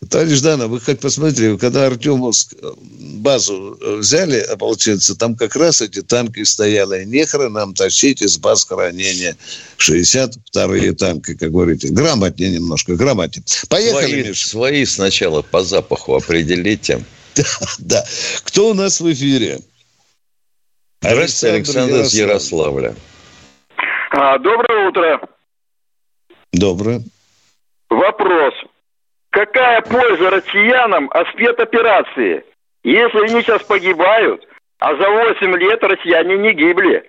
Товарищ 0.09 0.37
Жданов, 0.37 0.69
вы 0.69 0.79
хоть 0.79 0.99
посмотрите, 0.99 1.57
когда 1.57 1.87
Артемовск 1.87 2.53
э, 2.61 2.71
базу 2.77 3.77
э, 3.81 3.95
взяли, 3.97 4.39
а 4.39 4.57
получается, 4.57 5.15
там 5.15 5.35
как 5.35 5.55
раз 5.55 5.81
эти 5.81 6.01
танки 6.01 6.43
стояли. 6.43 7.03
Нехрена 7.05 7.49
нам 7.49 7.73
тащить 7.73 8.21
из 8.21 8.37
баз 8.37 8.65
хранения 8.65 9.35
62-е 9.77 10.93
танки, 10.93 11.35
как 11.35 11.51
говорите. 11.51 11.89
Грамотнее 11.89 12.51
немножко, 12.51 12.95
грамотнее. 12.95 13.43
Поехали, 13.69 14.01
Свои, 14.01 14.23
Миша. 14.29 14.47
свои 14.47 14.85
сначала 14.85 15.41
по 15.41 15.63
запаху 15.63 16.15
определите. 16.15 17.03
Да. 17.79 18.05
Кто 18.43 18.69
у 18.69 18.73
нас 18.73 19.01
в 19.01 19.11
эфире? 19.11 19.59
Здравствуйте, 21.01 21.55
Александр 21.55 22.01
из 22.01 22.13
Ярославля. 22.13 22.95
А, 24.11 24.37
доброе 24.37 24.87
утро. 24.89 25.19
Доброе. 26.53 27.03
Вопрос. 27.89 28.53
Какая 29.33 29.81
польза 29.81 30.29
россиянам 30.29 31.09
от 31.11 31.27
спецоперации, 31.29 32.45
если 32.83 33.17
они 33.17 33.41
сейчас 33.41 33.63
погибают, 33.63 34.43
а 34.77 34.95
за 34.95 35.09
8 35.09 35.57
лет 35.57 35.83
россияне 35.83 36.37
не 36.37 36.53
гибли? 36.53 37.03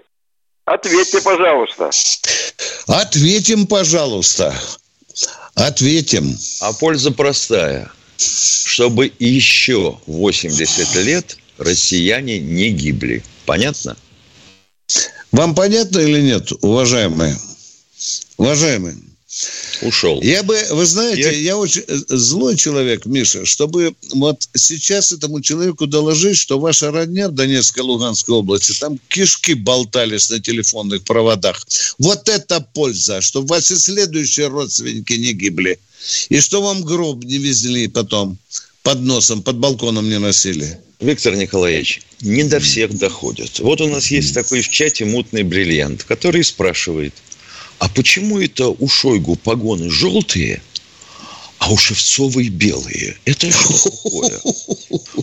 Ответьте, 0.64 1.20
пожалуйста. 1.20 1.90
Ответим, 2.88 3.66
пожалуйста. 3.66 4.54
Ответим. 5.54 6.34
А 6.62 6.72
польза 6.72 7.12
простая. 7.12 7.90
Чтобы 8.16 9.12
еще 9.18 9.98
80 10.06 10.94
лет 11.04 11.37
россияне 11.58 12.38
не 12.38 12.70
гибли. 12.70 13.22
Понятно? 13.44 13.98
Вам 15.30 15.54
понятно 15.54 15.98
или 15.98 16.22
нет, 16.22 16.52
уважаемые? 16.62 17.37
Уважаемые, 18.38 18.94
Ушел. 19.83 20.23
Я 20.23 20.42
бы, 20.42 20.57
вы 20.70 20.87
знаете, 20.87 21.23
я, 21.23 21.31
Я- 21.31 21.57
очень 21.57 21.83
э, 21.87 21.99
злой 22.09 22.57
человек, 22.57 23.05
Миша, 23.05 23.44
чтобы 23.44 23.94
вот 24.12 24.49
сейчас 24.55 25.12
этому 25.12 25.40
человеку 25.40 25.87
доложить, 25.87 26.38
что 26.38 26.59
ваша 26.59 26.90
родня 26.90 27.29
в 27.29 27.33
Донецкой 27.33 27.83
Луганской 27.83 28.35
области, 28.35 28.73
там 28.79 28.99
кишки 29.09 29.55
болтались 29.55 30.31
на 30.31 30.40
телефонных 30.40 31.03
проводах. 31.03 31.66
Вот 31.99 32.29
это 32.29 32.61
польза, 32.61 33.20
чтобы 33.20 33.49
ваши 33.49 33.77
следующие 33.77 34.49
родственники 34.49 35.14
не 35.14 35.33
гибли. 35.33 35.79
И 36.29 36.40
что 36.40 36.62
вам 36.62 36.83
гроб 36.83 37.25
не 37.25 37.38
везли 37.38 37.88
потом 37.88 38.38
под 38.83 39.01
носом, 39.01 39.42
под 39.42 39.57
балконом 39.57 40.09
не 40.09 40.18
носили. 40.18 40.79
Виктор 41.01 41.35
Николаевич, 41.35 42.03
не 42.20 42.44
до 42.44 42.61
всех 42.61 42.97
доходит. 42.97 43.59
Вот 43.59 43.81
у 43.81 43.88
нас 43.88 44.11
есть 44.11 44.33
такой 44.33 44.62
в 44.62 44.68
чате 44.68 45.05
мутный 45.05 45.42
бриллиант, 45.42 46.05
который 46.05 46.44
спрашивает, 46.44 47.12
а 47.78 47.88
почему 47.88 48.40
это 48.40 48.68
у 48.68 48.88
Шойгу 48.88 49.37
погоны 49.37 49.90
желтые, 49.90 50.62
а 51.58 51.72
у 51.72 51.76
Шевцовой 51.76 52.48
белые? 52.48 53.16
Это 53.24 53.50
что 53.50 53.90
такое? 53.90 54.40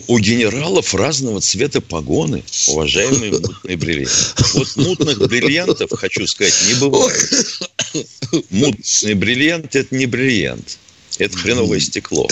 У 0.08 0.18
генералов 0.18 0.94
разного 0.94 1.40
цвета 1.40 1.80
погоны, 1.80 2.42
уважаемый 2.68 3.30
мутный 3.30 3.76
бриллиант. 3.76 4.34
Вот 4.54 4.76
мутных 4.76 5.18
бриллиантов, 5.28 5.90
хочу 5.92 6.26
сказать, 6.26 6.54
не 6.66 6.74
бывает. 6.74 7.60
Мутный 8.50 9.14
бриллиант– 9.14 9.76
это 9.76 9.94
не 9.94 10.06
бриллиант. 10.06 10.78
Это 11.18 11.36
хреновое 11.36 11.78
стекло. 11.78 12.28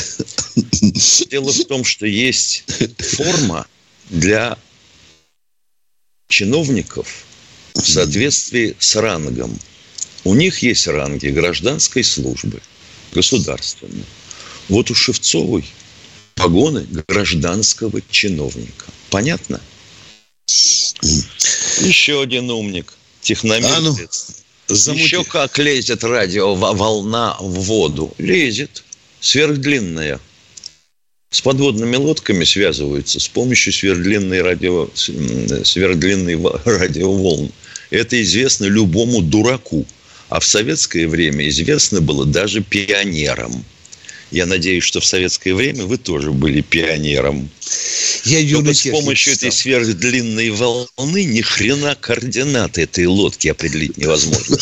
Дело 1.31 1.53
в 1.53 1.65
том, 1.67 1.85
что 1.85 2.07
есть 2.07 2.65
форма 2.99 3.67
для 4.09 4.59
чиновников 6.29 7.25
в 7.75 7.81
соответствии 7.81 8.75
с 8.79 8.97
рангом. 8.97 9.59
У 10.25 10.35
них 10.35 10.63
есть 10.63 10.87
ранги 10.87 11.29
гражданской 11.29 12.05
службы, 12.05 12.61
государственной. 13.13 14.05
Вот 14.69 14.91
у 14.91 14.95
Шевцовой 14.95 15.65
погоны 16.35 16.87
гражданского 17.09 18.01
чиновника. 18.11 18.87
Понятно? 19.11 19.61
Еще 21.81 22.23
один 22.23 22.51
умник. 22.51 22.95
Техномер. 23.21 23.71
А 23.73 23.81
ну, 23.81 23.97
замути. 24.69 25.03
Еще 25.03 25.25
как 25.25 25.59
лезет 25.59 26.05
радиоволна 26.05 27.37
в 27.41 27.61
воду. 27.61 28.15
Лезет. 28.19 28.85
Сверхдлинная. 29.21 30.21
С 31.31 31.41
подводными 31.41 31.97
лодками 31.97 32.45
связываются 32.45 33.21
с 33.21 33.29
помощью 33.29 33.73
сверхдлинной, 33.73 34.43
радио, 34.43 34.89
сверхдлинной 34.95 36.37
радиоволн. 36.65 37.53
Это 37.91 38.21
известно 38.23 38.65
любому 38.65 39.21
дураку. 39.21 39.87
А 40.31 40.39
в 40.39 40.47
советское 40.47 41.09
время 41.09 41.49
известно 41.49 42.01
было 42.01 42.25
даже 42.25 42.63
пионерам. 42.63 43.65
Я 44.31 44.47
надеюсь, 44.47 44.85
что 44.85 45.01
в 45.01 45.05
советское 45.05 45.55
время 45.55 45.87
вы 45.87 45.99
тоже 45.99 46.31
были 46.31 46.61
пионером. 46.61 47.51
Я 48.25 48.39
Только 48.39 48.47
юный 48.49 48.75
с 48.77 48.89
помощью 48.89 49.33
этой 49.33 49.51
сверхдлинной 49.51 50.51
волны 50.51 51.25
ни 51.25 51.41
хрена 51.41 51.97
координаты 51.97 52.83
этой 52.83 53.07
лодки 53.07 53.49
определить 53.49 53.99
невозможно. 53.99 54.57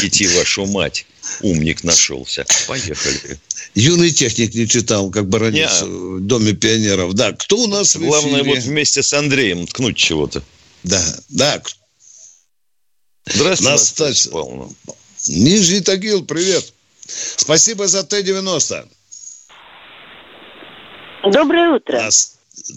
Дети 0.00 0.28
вашу 0.36 0.64
мать. 0.66 1.06
умник 1.40 1.82
нашелся. 1.82 2.46
Поехали. 2.68 3.38
Юный 3.74 4.12
техник 4.12 4.54
не 4.54 4.68
читал, 4.68 5.10
как 5.10 5.28
Баранец 5.28 5.82
Не. 5.82 5.86
в 5.86 6.20
Доме 6.20 6.52
пионеров. 6.52 7.14
Да, 7.14 7.32
кто 7.32 7.58
у 7.58 7.66
нас 7.66 7.96
Главное 7.96 8.44
вот 8.44 8.58
вместе 8.58 9.02
с 9.02 9.12
Андреем 9.12 9.66
ткнуть 9.66 9.96
чего-то. 9.96 10.42
Да, 10.84 11.02
да. 11.28 11.60
Здравствуйте, 13.30 13.72
Настасья. 13.72 14.30
Нижний 15.28 15.80
Тагил, 15.80 16.24
привет. 16.24 16.72
Спасибо 17.00 17.86
за 17.86 18.06
Т-90. 18.06 18.86
Доброе 21.32 21.70
утро. 21.70 22.00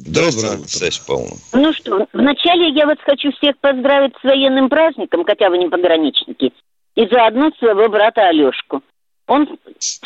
Доброе 0.05 0.31
Здравствуйте, 0.31 1.01
утро. 1.07 1.37
Ну 1.53 1.73
что, 1.73 2.07
вначале 2.13 2.69
я 2.69 2.85
вот 2.85 2.99
хочу 3.01 3.31
всех 3.33 3.57
поздравить 3.59 4.13
с 4.21 4.23
военным 4.23 4.69
праздником, 4.69 5.25
хотя 5.25 5.49
вы 5.49 5.57
не 5.57 5.69
пограничники, 5.69 6.53
и 6.95 7.07
заодно 7.07 7.51
своего 7.59 7.89
брата 7.89 8.27
Алешку. 8.27 8.81
Он 9.27 9.47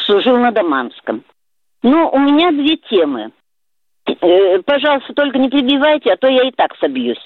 служил 0.06 0.38
на 0.38 0.52
Даманском. 0.52 1.24
Ну, 1.84 2.10
у 2.10 2.20
меня 2.20 2.52
две 2.52 2.78
темы. 2.78 3.32
Э, 4.08 4.62
пожалуйста, 4.64 5.14
только 5.14 5.38
не 5.38 5.50
перебивайте, 5.50 6.12
а 6.12 6.18
то 6.18 6.28
я 6.28 6.48
и 6.48 6.52
так 6.52 6.76
собьюсь. 6.80 7.22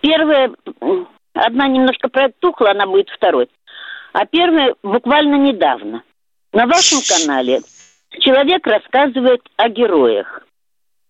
Первая, 0.00 0.50
м, 0.80 1.08
одна 1.36 1.68
немножко 1.68 2.08
протухла, 2.08 2.70
она 2.70 2.86
будет 2.86 3.08
второй. 3.10 3.48
А 4.12 4.24
первая 4.26 4.74
буквально 4.82 5.36
недавно. 5.36 6.02
На 6.52 6.66
вашем 6.66 6.98
канале 7.06 7.60
человек 8.20 8.66
рассказывает 8.66 9.42
о 9.56 9.68
героях. 9.68 10.42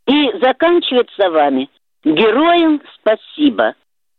И 0.06 0.30
заканчивает 0.40 1.08
словами 1.14 1.68
«Героям 2.04 2.80
спасибо». 3.00 3.74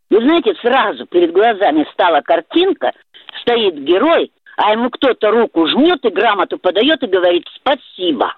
Вы 0.10 0.22
знаете, 0.22 0.54
сразу 0.62 1.06
перед 1.06 1.34
глазами 1.34 1.86
стала 1.94 2.22
картинка, 2.22 2.94
стоит 3.42 3.76
герой, 3.84 4.32
а 4.58 4.72
ему 4.72 4.90
кто-то 4.90 5.32
руку 5.32 5.68
жмет 5.68 6.04
и 6.06 6.10
грамоту 6.10 6.58
подает 6.58 7.04
и 7.04 7.08
говорит 7.08 7.46
«спасибо». 7.56 8.34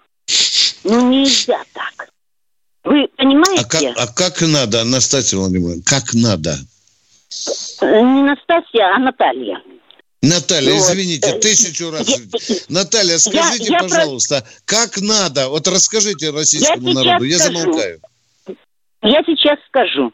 Ну, 0.84 1.10
нельзя 1.10 1.60
так. 1.74 2.10
Вы 2.84 3.04
А 3.04 3.18
понимаете? 3.18 3.66
как, 3.66 3.82
а 3.98 4.14
как 4.14 4.42
надо, 4.42 4.82
Анастасия 4.82 5.38
Владимировна, 5.40 5.82
как 5.86 6.14
надо? 6.14 6.56
Не 7.82 8.24
Настасья, 8.24 8.96
а 8.96 9.00
Наталья. 9.00 9.62
Наталья, 10.22 10.74
Вот. 10.74 10.82
извините, 10.82 11.30
Э, 11.30 11.40
тысячу 11.40 11.92
раз. 11.92 12.08
я- 12.10 12.56
Наталья, 12.68 13.18
скажите, 13.18 13.72
я 13.72 13.80
про- 13.80 13.88
пожалуйста, 13.88 14.46
как 14.66 15.00
надо? 15.02 15.48
Вот 15.48 15.68
расскажите 15.68 16.32
российскому 16.32 16.90
Я 16.90 16.94
народу. 16.94 17.24
Я 17.24 17.40
скажу. 17.40 17.60
замолкаю. 17.60 18.02
Я 19.02 19.22
сейчас 19.26 19.58
скажу. 19.70 20.12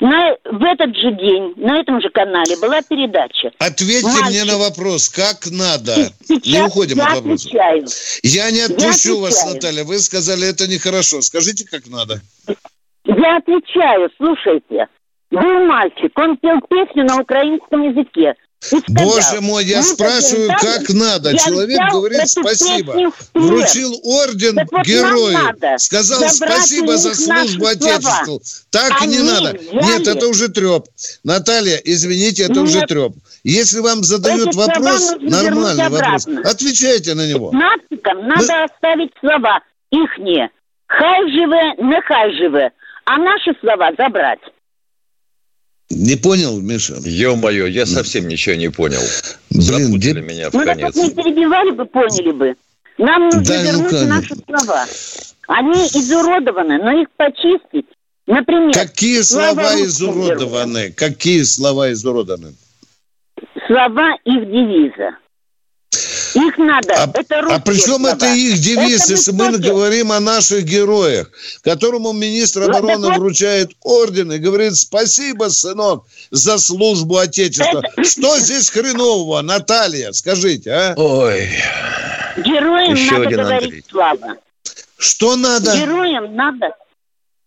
На, 0.00 0.34
в 0.50 0.62
этот 0.64 0.96
же 0.96 1.12
день 1.12 1.52
на 1.58 1.78
этом 1.78 2.00
же 2.00 2.08
канале 2.08 2.56
была 2.56 2.80
передача. 2.82 3.52
Ответьте 3.58 4.06
Мальчик- 4.06 4.26
мне 4.30 4.44
на 4.44 4.56
вопрос, 4.58 5.08
как 5.10 5.46
надо? 5.50 5.94
Сейчас 6.26 6.46
Не 6.46 6.62
уходим 6.64 6.96
я 6.96 7.06
от 7.08 7.14
вопроса. 7.16 7.46
отвечаю. 7.48 7.86
Я 8.22 8.50
не 8.50 8.60
отпущу 8.62 9.20
вас, 9.20 9.34
отвечаю. 9.34 9.54
Наталья. 9.54 9.84
Вы 9.84 9.98
сказали, 10.00 10.48
это 10.48 10.66
нехорошо. 10.66 11.20
Скажите, 11.22 11.64
как 11.70 11.86
надо. 11.88 12.20
Я 13.04 13.36
отвечаю, 13.36 14.10
слушайте. 14.16 14.86
Был 15.32 15.64
мальчик, 15.66 16.12
он 16.18 16.36
пел 16.36 16.60
песню 16.68 17.04
на 17.04 17.20
украинском 17.20 17.82
языке. 17.82 18.34
Сказал, 18.60 18.84
Боже 18.90 19.40
мой, 19.40 19.64
я 19.64 19.78
«Мы 19.78 19.82
спрашиваю, 19.82 20.48
побеждаем». 20.50 20.78
как 20.84 20.94
надо. 20.94 21.30
Я 21.30 21.38
Человек 21.38 21.80
говорит 21.90 22.28
спасибо. 22.28 22.94
Вручил 23.34 23.92
орден 24.04 24.54
Так 24.54 24.70
вот 24.70 24.86
герою. 24.86 25.32
надо 25.32 25.78
Сказал 25.78 26.20
спасибо 26.28 26.96
за 26.96 27.12
службу. 27.16 27.66
Отечеству. 27.66 28.40
Так 28.70 29.00
не 29.00 29.18
Они 29.18 29.18
надо. 29.28 29.58
взяли- 29.58 29.82
Нет, 29.84 30.06
это 30.06 30.28
уже 30.28 30.48
треп. 30.48 30.84
Наталья, 31.24 31.76
извините, 31.82 32.44
это 32.44 32.52
Нет. 32.60 32.62
уже 32.62 32.80
треп. 32.82 33.14
Если 33.42 33.80
вам 33.80 34.04
задают 34.04 34.50
Эти 34.50 34.56
вопрос, 34.56 35.10
нормальный 35.20 35.88
вопрос, 35.88 36.26
обратно. 36.26 36.48
отвечайте 36.48 37.14
на 37.14 37.26
него. 37.26 37.50
Нацикам 37.50 38.28
надо 38.28 38.64
оставить 38.64 39.10
слова 39.18 39.58
ихние. 39.90 40.50
Хай 40.86 41.28
живе, 41.32 41.74
нехай 41.78 42.32
живе. 42.36 42.70
А 43.06 43.18
наши 43.18 43.58
слова 43.60 43.90
забрать. 43.98 44.38
Не 45.94 46.16
понял, 46.16 46.60
Миша? 46.60 46.96
Ё-моё, 47.04 47.66
я 47.66 47.86
совсем 47.86 48.26
ничего 48.28 48.54
не 48.56 48.70
понял. 48.70 49.00
Блин, 49.50 49.62
Запутали 49.62 49.96
где- 49.98 50.12
меня 50.20 50.50
в 50.50 50.54
Ну 50.54 50.64
конец. 50.64 50.94
вот 50.94 51.04
не 51.04 51.10
перебивали 51.10 51.70
бы, 51.70 51.84
поняли 51.84 52.30
бы. 52.32 52.54
Нам 52.98 53.24
нужно 53.26 53.42
Да, 53.44 53.54
ну, 53.58 53.62
вернуть 53.64 53.90
конечно. 53.90 54.08
наши 54.08 54.34
слова. 54.46 54.86
Они 55.48 55.72
изуродованы, 55.86 56.78
но 56.78 56.92
их 57.02 57.08
почистить. 57.16 57.86
Например, 58.26 58.72
Какие 58.72 59.20
слова 59.22 59.74
изуродованы? 59.82 60.92
Какие 60.92 61.42
слова 61.42 61.92
изуродованы? 61.92 62.54
слова 63.66 64.12
их 64.24 64.46
девиза. 64.50 65.16
Их 66.34 66.58
надо. 66.58 66.92
это 67.14 67.40
А 67.40 67.58
при 67.60 67.74
чем 67.78 67.96
слова. 68.02 68.12
это 68.12 68.26
их 68.32 68.58
девиз, 68.58 69.02
Это 69.04 69.12
если 69.12 69.32
мы 69.32 69.58
говорим 69.58 70.12
о 70.12 70.20
наших 70.20 70.64
героях, 70.64 71.30
которому 71.62 72.12
министр 72.12 72.60
Ну, 72.68 72.76
обороны 72.78 73.08
вот- 73.08 73.18
вручает 73.18 73.72
орден 73.82 74.32
и 74.32 74.38
говорит 74.38 74.76
спасибо, 74.76 75.44
сынок, 75.50 76.04
за 76.30 76.58
службу 76.58 77.18
Отечества. 77.18 77.82
Что 78.02 78.38
здесь 78.38 78.70
хренового, 78.70 79.40
Наталья, 79.42 80.12
скажите, 80.12 80.70
а? 80.72 80.94
Ой, 80.96 81.48
Героям 82.38 82.94
Еще 82.94 83.12
надо 83.12 83.26
один 83.26 83.38
говорить 83.40 83.62
Андрей. 83.64 83.84
слава. 83.90 84.36
что 84.96 85.36
надо? 85.36 85.76
Героям 85.76 86.34
надо. 86.34 86.70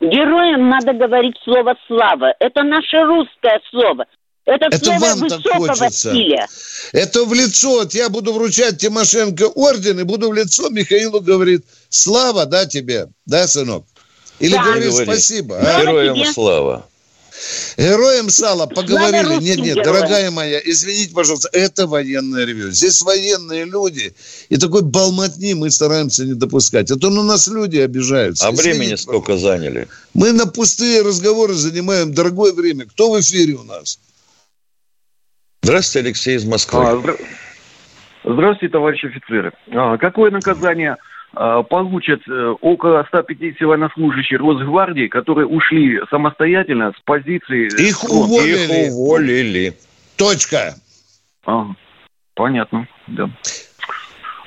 Героям 0.02 0.69
надо 0.69 0.93
говорить 0.93 1.36
слово 1.43 1.76
слава. 1.88 2.34
Это 2.39 2.63
наше 2.63 3.02
русское 3.04 3.60
слово. 3.71 4.06
Это, 4.45 4.67
Это 4.69 4.91
вам 4.99 5.27
так 5.27 5.41
хочется. 5.58 6.12
стиля. 6.12 6.47
Это 6.91 7.25
в 7.25 7.34
лицо. 7.34 7.71
Вот 7.79 7.93
я 7.95 8.10
буду 8.10 8.31
вручать 8.31 8.77
Тимошенко 8.77 9.47
орден 9.47 9.99
и 9.99 10.03
буду 10.03 10.29
в 10.29 10.34
лицо 10.34 10.69
Михаилу 10.69 11.19
говорить, 11.19 11.63
слава, 11.89 12.45
да, 12.45 12.65
тебе, 12.67 13.08
да, 13.25 13.47
сынок? 13.47 13.86
Или 14.39 14.53
Да. 14.53 14.63
говорит 14.63 14.89
Говори. 14.89 15.05
спасибо. 15.05 15.58
а? 15.60 15.81
героям 15.81 16.15
тебе. 16.15 16.31
слава. 16.34 16.86
Героям 17.77 18.29
сала 18.29 18.65
поговорили. 18.65 19.43
Нет, 19.43 19.58
нет, 19.58 19.75
дорогая 19.84 20.31
моя, 20.31 20.62
извините, 20.63 21.13
пожалуйста, 21.13 21.49
это 21.51 21.86
военное 21.88 22.45
ревю. 22.45 22.71
Здесь 22.71 23.01
военные 23.01 23.65
люди, 23.65 24.15
и 24.49 24.58
такой 24.58 24.84
болмотни 24.84 25.53
мы 25.53 25.69
стараемся 25.71 26.23
не 26.23 26.34
допускать. 26.34 26.91
А 26.91 26.95
то 26.95 27.10
на 27.10 27.23
нас 27.23 27.47
люди 27.47 27.77
обижаются. 27.77 28.47
А 28.47 28.51
времени 28.51 28.84
Извините, 28.84 28.97
сколько 29.01 29.38
заняли? 29.38 29.88
Мы 30.13 30.31
на 30.31 30.45
пустые 30.45 31.01
разговоры 31.01 31.55
занимаем 31.55 32.13
дорогое 32.13 32.53
время. 32.53 32.86
Кто 32.86 33.12
в 33.12 33.19
эфире 33.19 33.55
у 33.55 33.63
нас? 33.63 33.99
Здравствуйте, 35.65 36.06
Алексей 36.10 36.36
из 36.36 36.45
Москвы. 36.45 36.80
А, 36.80 36.93
здра- 36.93 37.19
Здравствуйте, 38.23 38.71
товарищи 38.71 39.08
офицеры. 39.08 39.51
А, 39.73 39.97
Какое 39.97 40.30
наказание 40.30 40.95
а, 41.34 41.63
получат 41.63 42.21
э, 42.30 42.54
около 42.62 43.04
150 43.08 43.60
военнослужащих 43.62 44.39
Росгвардии, 44.39 45.08
которые 45.08 45.47
ушли 45.47 45.99
самостоятельно 46.12 46.91
с 46.95 47.01
позиции... 47.04 47.65
Их 47.82 48.04
уволили. 48.04 48.86
Их 48.86 48.93
уволили. 48.93 49.73
Точка. 50.17 50.75
Ага. 51.45 51.75
Понятно, 52.36 52.88
да. 53.08 53.28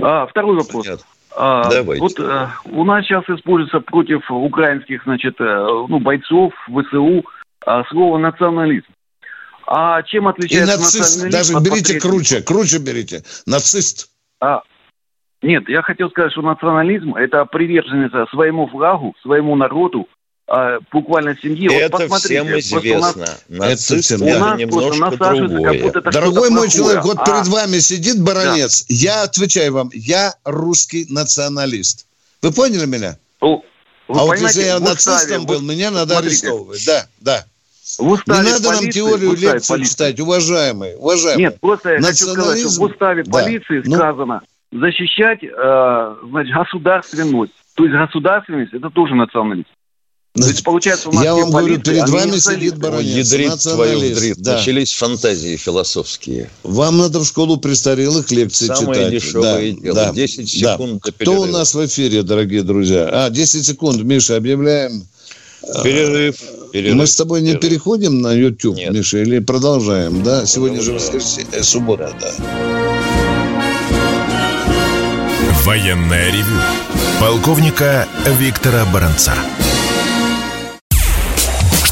А, 0.00 0.26
второй 0.28 0.54
вопрос. 0.54 0.86
Понятно. 0.86 1.04
А, 1.36 1.68
Давайте. 1.68 2.00
Вот 2.00 2.20
э, 2.20 2.48
у 2.66 2.84
нас 2.84 3.04
сейчас 3.04 3.24
используется 3.28 3.80
против 3.80 4.30
украинских, 4.30 5.02
значит, 5.02 5.34
э, 5.40 5.66
ну, 5.88 5.98
бойцов 5.98 6.52
ВСУ 6.68 7.24
а, 7.66 7.82
слово 7.90 8.18
национализм. 8.18 8.86
А 9.70 10.02
чем 10.02 10.26
И 10.28 10.30
отличается 10.30 10.78
нацист. 10.78 10.98
национализм 10.98 11.30
Даже 11.30 11.54
от 11.56 11.62
берите 11.62 12.00
круче. 12.00 12.40
Круче 12.40 12.78
берите. 12.78 13.22
Нацист. 13.44 14.08
А, 14.40 14.62
нет, 15.42 15.68
я 15.68 15.82
хотел 15.82 16.08
сказать, 16.08 16.32
что 16.32 16.40
национализм– 16.40 17.14
это 17.16 17.44
приверженность 17.44 18.14
своему 18.30 18.66
флагу, 18.68 19.14
своему 19.22 19.56
народу, 19.56 20.08
а, 20.46 20.78
буквально 20.90 21.36
семье. 21.36 21.68
Вот 21.68 21.82
Это 21.82 21.98
посмотрите, 21.98 22.40
всем 22.42 22.50
нас- 22.50 22.60
известно. 22.64 23.26
Нацист 23.50 24.04
всем 24.06 24.22
это 24.22 24.36
У 24.74 24.94
нас 24.94 25.14
просто 25.16 25.34
немножко 25.34 25.48
другое. 25.48 25.82
будто 25.82 25.98
это 25.98 26.10
Дорогой 26.12 26.48
мой 26.48 26.50
плохое. 26.50 26.70
человек, 26.70 27.04
вот 27.04 27.18
А, 27.18 27.24
перед 27.26 27.46
вами 27.48 27.78
сидит 27.80 28.22
баронец. 28.22 28.86
Я 28.88 29.22
отвечаю 29.24 29.74
вам, 29.74 29.90
я 29.92 30.34
русский 30.44 31.04
националист. 31.10 32.06
Вы 32.40 32.52
поняли 32.52 32.86
меня? 32.86 33.18
ну, 33.42 33.62
вы 34.08 34.18
а 34.18 34.24
вот 34.24 34.38
если 34.38 34.62
я 34.62 34.80
нацистом 34.80 35.44
был, 35.44 35.56
вот 35.56 35.64
меня 35.64 35.90
надо 35.90 36.14
смотрите, 36.14 36.46
арестовывать. 36.46 36.86
Да, 36.86 37.06
да. 37.20 37.44
В 37.98 38.02
Не 38.02 38.12
уставе 38.12 38.50
надо 38.50 38.62
нам 38.64 38.78
полиции- 38.78 38.90
теорию 38.98 39.30
в 39.30 39.32
уставе 39.34 39.52
лекцию 39.54 39.76
полиции- 39.76 39.90
читать, 39.92 40.20
уважаемые. 40.20 40.96
уважаемые. 40.96 41.46
Нет, 41.46 41.60
просто 41.60 41.90
я 41.92 42.00
хочу 42.02 42.14
сказать, 42.14 42.28
что 42.58 42.68
Национализм- 42.68 42.78
в 42.78 42.82
уставе 42.82 43.22
Да. 43.24 43.30
полиции 43.30 43.82
Ну. 43.86 43.96
сказано 43.96 44.40
защищать, 44.72 45.38
э, 45.42 46.14
значит, 46.30 46.54
государственность. 46.54 47.52
То 47.74 47.84
есть 47.84 47.96
государственность– 47.96 48.72
это 48.74 48.90
тоже 48.90 49.14
национализм. 49.14 49.66
То 50.34 50.46
есть, 50.46 50.62
получается, 50.62 51.08
у 51.08 51.12
нас 51.12 51.24
Я 51.24 51.34
вам 51.34 51.50
говорю, 51.50 51.66
полиции, 51.76 51.90
перед 51.90 52.02
они 52.04 52.12
вами 52.12 52.30
не 52.32 52.38
сидит 52.40 52.78
баронец. 52.78 53.32
Ядрит 53.32 53.58
твою 53.60 53.98
вдрит. 53.98 54.36
да. 54.38 54.52
Начались 54.56 54.92
фантазии 54.92 55.56
философские. 55.56 56.50
Вам 56.62 56.98
надо 56.98 57.18
в 57.20 57.24
школу 57.24 57.56
престарелых 57.56 58.30
лекции 58.30 58.66
Самое 58.66 58.94
читать. 59.06 59.10
дешевое 59.10 59.72
Да, 59.74 59.80
дело. 59.80 59.94
да, 59.96 60.12
10 60.12 60.62
да. 60.62 60.72
секунд 60.74 61.02
до 61.02 61.12
Кто 61.12 61.32
у 61.32 61.34
перерыва. 61.36 61.58
нас 61.58 61.74
в 61.74 61.86
эфире, 61.86 62.22
дорогие 62.22 62.62
друзья? 62.62 63.08
А, 63.10 63.30
10 63.30 63.64
секунд, 63.66 64.02
Миша, 64.02 64.36
объявляем. 64.36 65.02
Перерыв. 65.84 66.36
Перерыв. 66.72 66.96
Мы 66.96 67.06
с 67.06 67.16
тобой 67.16 67.40
не 67.40 67.48
перерыв. 67.54 67.62
переходим 67.62 68.20
на 68.20 68.32
YouTube, 68.32 68.76
Нет. 68.76 68.92
Миша, 68.92 69.18
или 69.18 69.38
продолжаем, 69.38 70.22
да? 70.22 70.46
Сегодня 70.46 70.80
же 70.80 70.92
воскресенье, 70.92 71.48
э, 71.52 71.62
суббота, 71.62 72.12
да. 72.20 72.32
Военная 75.64 76.30
ревю. 76.30 76.60
Полковника 77.20 78.06
Виктора 78.38 78.84
Баранца. 78.92 79.34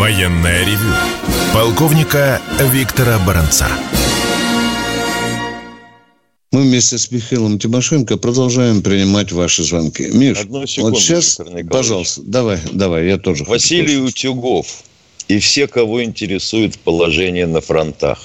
Военное 0.00 0.64
ревю 0.64 0.94
полковника 1.52 2.40
Виктора 2.72 3.18
Баранца. 3.18 3.68
Мы 6.52 6.62
вместе 6.62 6.96
с 6.96 7.10
Михаилом 7.10 7.58
Тимошенко 7.58 8.16
продолжаем 8.16 8.80
принимать 8.80 9.30
ваши 9.30 9.62
звонки. 9.62 10.04
Миш, 10.04 10.38
Одну 10.38 10.66
секунду, 10.66 10.94
вот 10.94 11.02
сейчас, 11.02 11.38
пожалуйста, 11.70 12.22
давай, 12.24 12.58
давай, 12.72 13.08
я 13.08 13.18
тоже. 13.18 13.44
хочу 13.44 13.50
Василий 13.50 13.98
Утюгов 13.98 14.84
и 15.28 15.38
все, 15.38 15.66
кого 15.66 16.02
интересует 16.02 16.78
положение 16.78 17.46
на 17.46 17.60
фронтах. 17.60 18.20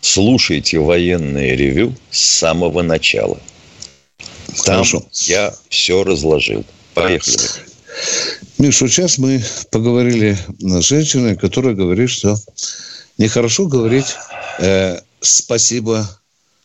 Слушайте 0.00 0.80
военное 0.80 1.54
ревю 1.54 1.94
с 2.10 2.18
самого 2.18 2.82
начала. 2.82 3.38
Там 4.64 4.82
Хорошо. 4.82 5.04
я 5.26 5.54
все 5.68 6.02
разложил. 6.02 6.64
Поехали. 6.92 7.38
Миш, 8.64 8.80
вот 8.80 8.90
сейчас 8.90 9.18
мы 9.18 9.44
поговорили 9.70 10.38
с 10.58 10.80
женщиной, 10.80 11.36
которая 11.36 11.74
говорит, 11.74 12.08
что 12.08 12.34
нехорошо 13.18 13.66
говорить 13.66 14.06
э, 14.58 15.00
спасибо 15.20 16.08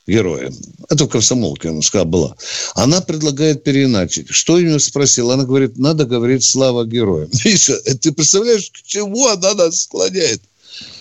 героям. 0.08 0.56
Это 0.88 1.04
в 1.04 1.10
комсомолке, 1.10 1.68
она 1.68 1.82
сказала, 1.82 2.08
была. 2.08 2.36
Она 2.76 3.02
предлагает 3.02 3.66
переиначить. 3.66 4.30
Что 4.30 4.58
ее 4.58 4.80
спросил? 4.80 5.32
Она 5.32 5.44
говорит, 5.44 5.78
надо 5.78 6.06
говорить 6.06 6.46
слава 6.46 6.86
героям. 6.86 7.30
Миша, 7.44 7.74
э, 7.84 7.96
ты 7.96 8.14
представляешь, 8.14 8.72
к 8.72 8.82
чему 8.86 9.28
она 9.28 9.54
нас 9.54 9.82
склоняет? 9.82 10.42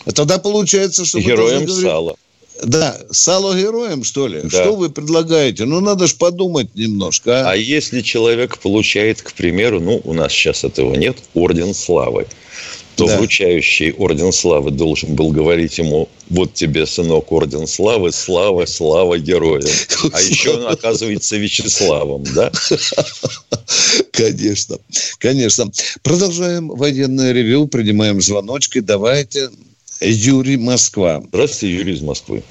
А 0.04 0.10
тогда 0.10 0.38
получается, 0.38 1.04
что... 1.04 1.20
Героям 1.20 1.64
говорить- 1.64 1.86
сало. 1.86 2.16
Да, 2.64 2.98
сало 3.10 3.54
героям, 3.56 4.04
что 4.04 4.26
ли? 4.26 4.40
Да. 4.42 4.48
Что 4.48 4.74
вы 4.76 4.90
предлагаете? 4.90 5.64
Ну, 5.64 5.80
надо 5.80 6.06
же 6.06 6.14
подумать 6.14 6.74
немножко. 6.74 7.40
А? 7.48 7.52
А 7.52 7.56
если 7.56 8.00
человек 8.00 8.58
получает, 8.58 9.22
к 9.22 9.32
примеру, 9.32 9.80
ну, 9.80 10.00
у 10.04 10.12
нас 10.12 10.32
сейчас 10.32 10.64
этого 10.64 10.94
нет, 10.94 11.18
орден 11.34 11.74
славы, 11.74 12.26
то 12.96 13.06
Да. 13.06 13.16
вручающий 13.16 13.92
орден 13.92 14.32
славы 14.32 14.72
должен 14.72 15.14
был 15.14 15.30
говорить 15.30 15.78
ему, 15.78 16.08
вот 16.30 16.54
тебе, 16.54 16.84
сынок, 16.84 17.30
орден 17.30 17.68
славы, 17.68 18.10
слава, 18.10 18.66
слава 18.66 19.18
героям. 19.18 19.68
А 20.12 20.20
еще 20.20 20.56
он 20.56 20.66
оказывается 20.66 21.36
Вячеславом, 21.36 22.24
да? 22.34 22.50
Конечно, 24.12 24.78
конечно. 25.18 25.70
Продолжаем 26.02 26.68
военное 26.68 27.32
ревю, 27.32 27.68
принимаем 27.68 28.20
звоночки. 28.20 28.80
Давайте. 28.80 29.50
Юрий 30.00 30.56
Москва. 30.56 31.20
Здравствуйте, 31.20 31.76
Юрий 31.76 31.92
из 31.92 32.02
Москвы. 32.02 32.42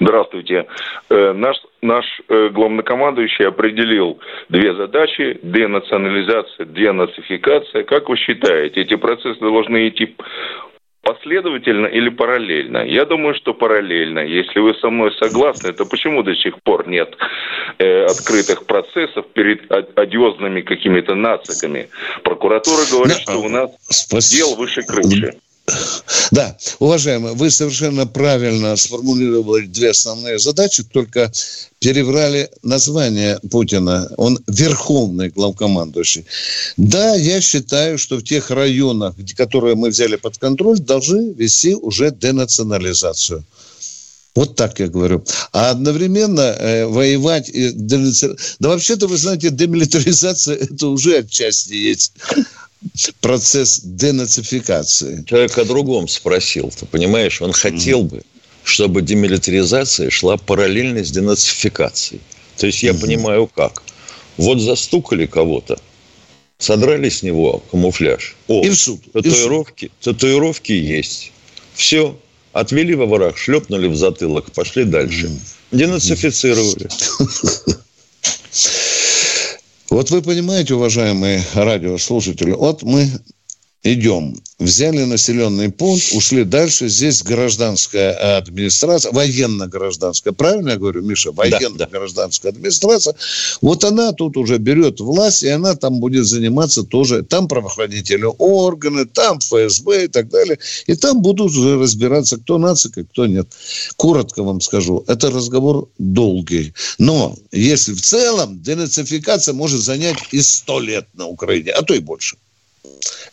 Здравствуйте. 0.00 0.66
Э, 1.08 1.32
Наш, 1.32 1.56
наш 1.80 2.04
э, 2.28 2.48
главнокомандующий 2.50 3.46
определил 3.46 4.18
две 4.48 4.74
задачи– 4.74 5.38
денационализация, 5.42 6.66
денацификация. 6.66 7.84
Как 7.84 8.08
вы 8.08 8.16
считаете, 8.16 8.82
эти 8.82 8.96
процессы 8.96 9.40
должны 9.40 9.88
идти 9.88 10.14
последовательно 11.02 11.86
или 11.86 12.10
параллельно? 12.10 12.78
Я 12.84 13.04
думаю, 13.04 13.34
что 13.36 13.54
параллельно. 13.54 14.18
Если 14.18 14.58
вы 14.58 14.74
со 14.74 14.90
мной 14.90 15.12
согласны, 15.18 15.72
то 15.72 15.86
почему 15.86 16.22
до 16.22 16.34
сих 16.34 16.60
пор 16.62 16.88
нет 16.88 17.16
э, 17.78 18.04
открытых 18.04 18.66
процессов 18.66 19.24
перед 19.32 19.70
одиозными 19.96 20.60
какими-то 20.60 21.14
нациками? 21.14 21.88
Прокуратура 22.22 22.82
говорит, 22.90 23.16
что 23.16 23.38
у 23.38 23.48
нас 23.48 23.70
дел 24.36 24.56
выше 24.56 24.82
крыши. 24.82 25.38
Да, 26.30 26.56
уважаемые, 26.78 27.34
вы 27.34 27.50
совершенно 27.50 28.06
правильно 28.06 28.76
сформулировали 28.76 29.66
две 29.66 29.90
основные 29.90 30.38
задачи, 30.38 30.84
только 30.84 31.32
переврали 31.78 32.50
название 32.62 33.38
Путина. 33.50 34.08
Он 34.16 34.38
верховный 34.46 35.28
главкомандующий. 35.30 36.24
Да, 36.76 37.14
я 37.14 37.40
считаю, 37.40 37.98
что 37.98 38.16
в 38.16 38.22
тех 38.22 38.50
районах, 38.50 39.14
которые 39.36 39.74
мы 39.74 39.90
взяли 39.90 40.16
под 40.16 40.38
контроль, 40.38 40.78
должны 40.78 41.32
вести 41.32 41.74
уже 41.74 42.10
денационализацию. 42.10 43.44
Вот 44.34 44.54
так 44.54 44.78
я 44.80 44.88
говорю. 44.88 45.24
А 45.52 45.70
одновременно 45.70 46.42
э, 46.42 46.86
воевать... 46.86 47.48
И 47.48 47.70
денаци- 47.70 48.36
Да 48.58 48.68
вообще-то, 48.68 49.06
вы 49.06 49.16
знаете, 49.16 49.48
демилитаризация– 49.48 50.56
это 50.60 50.88
уже 50.88 51.18
отчасти 51.18 51.72
есть 51.72 52.12
процесс 53.20 53.80
денацификации. 53.80 55.24
Человек 55.26 55.58
о 55.58 55.64
другом 55.64 56.08
спросил, 56.08 56.70
ты 56.70 56.86
понимаешь, 56.86 57.42
он 57.42 57.52
хотел 57.52 58.02
бы, 58.02 58.22
чтобы 58.64 59.02
демилитаризация 59.02 60.10
шла 60.10 60.36
параллельно 60.36 61.04
с 61.04 61.10
денацификацией. 61.10 62.20
То 62.56 62.66
есть 62.66 62.82
я 62.82 62.94
понимаю 62.94 63.46
как. 63.46 63.82
Вот 64.36 64.60
застукали 64.60 65.26
кого-то, 65.26 65.78
содрали 66.58 67.08
с 67.08 67.22
него 67.22 67.62
камуфляж. 67.70 68.36
О, 68.48 68.64
И 68.64 68.68
в 68.68 68.76
суд. 68.76 69.00
И 69.02 69.08
в 69.08 69.12
суд. 69.12 69.24
татуировки, 69.24 69.90
татуировки 70.00 70.72
есть. 70.72 71.32
Все. 71.74 72.18
Отвели 72.52 72.94
во 72.94 73.06
ворах, 73.06 73.36
шлепнули 73.36 73.86
в 73.86 73.96
затылок, 73.96 74.50
пошли 74.52 74.84
дальше. 74.84 75.30
Денацифицировали. 75.72 76.88
Вот 79.90 80.10
вы 80.10 80.20
понимаете, 80.20 80.74
уважаемые 80.74 81.42
радиослушатели, 81.54 82.50
вот 82.50 82.82
мы 82.82 83.08
идем, 83.92 84.36
взяли 84.58 85.04
населенный 85.04 85.70
пункт, 85.70 86.12
ушли 86.12 86.44
дальше, 86.44 86.88
здесь 86.88 87.22
гражданская 87.22 88.36
администрация, 88.38 89.12
военно-гражданская, 89.12 90.32
правильно 90.32 90.70
я 90.70 90.76
говорю, 90.76 91.02
Миша? 91.02 91.32
Военно-гражданская 91.32 92.52
администрация. 92.52 93.14
Вот 93.60 93.84
она 93.84 94.12
тут 94.12 94.36
уже 94.36 94.58
берет 94.58 95.00
власть, 95.00 95.42
и 95.42 95.48
она 95.48 95.74
там 95.74 96.00
будет 96.00 96.26
заниматься 96.26 96.82
тоже, 96.82 97.22
там 97.22 97.48
правоохранительные 97.48 98.30
органы, 98.30 99.04
там 99.04 99.38
ФСБ 99.40 100.04
и 100.04 100.08
так 100.08 100.28
далее, 100.28 100.58
и 100.86 100.94
там 100.94 101.22
будут 101.22 101.52
уже 101.52 101.78
разбираться, 101.78 102.38
кто 102.38 102.58
нацик, 102.58 102.98
а 102.98 103.04
кто 103.04 103.26
нет. 103.26 103.48
Коротко 103.96 104.42
вам 104.42 104.60
скажу, 104.60 105.04
это 105.06 105.30
разговор 105.30 105.88
долгий. 105.98 106.74
Но 106.98 107.36
если 107.52 107.92
в 107.92 108.02
целом 108.02 108.62
денацификация 108.62 109.54
может 109.54 109.80
занять 109.80 110.18
и 110.32 110.40
сто 110.40 110.80
лет 110.80 111.06
на 111.14 111.26
Украине, 111.26 111.72
а 111.72 111.82
то 111.82 111.94
и 111.94 112.00
больше. 112.00 112.36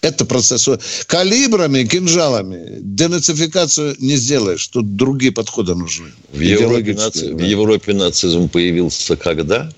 Это 0.02 0.26
процесс. 0.26 0.68
Калибрами, 1.08 1.86
кинжалами 1.86 2.80
денацификацию 2.82 3.96
не 4.00 4.18
сделаешь. 4.18 4.68
Тут 4.68 4.96
другие 4.96 5.32
подходы 5.32 5.76
нужны. 5.76 6.12
В 6.32 6.40
Европе, 6.42 6.92
наци- 6.92 7.34
в 7.34 7.38
да. 7.38 7.46
Европе 7.46 7.94
нацизм 7.94 8.50
появился 8.50 9.16
когда? 9.16 9.72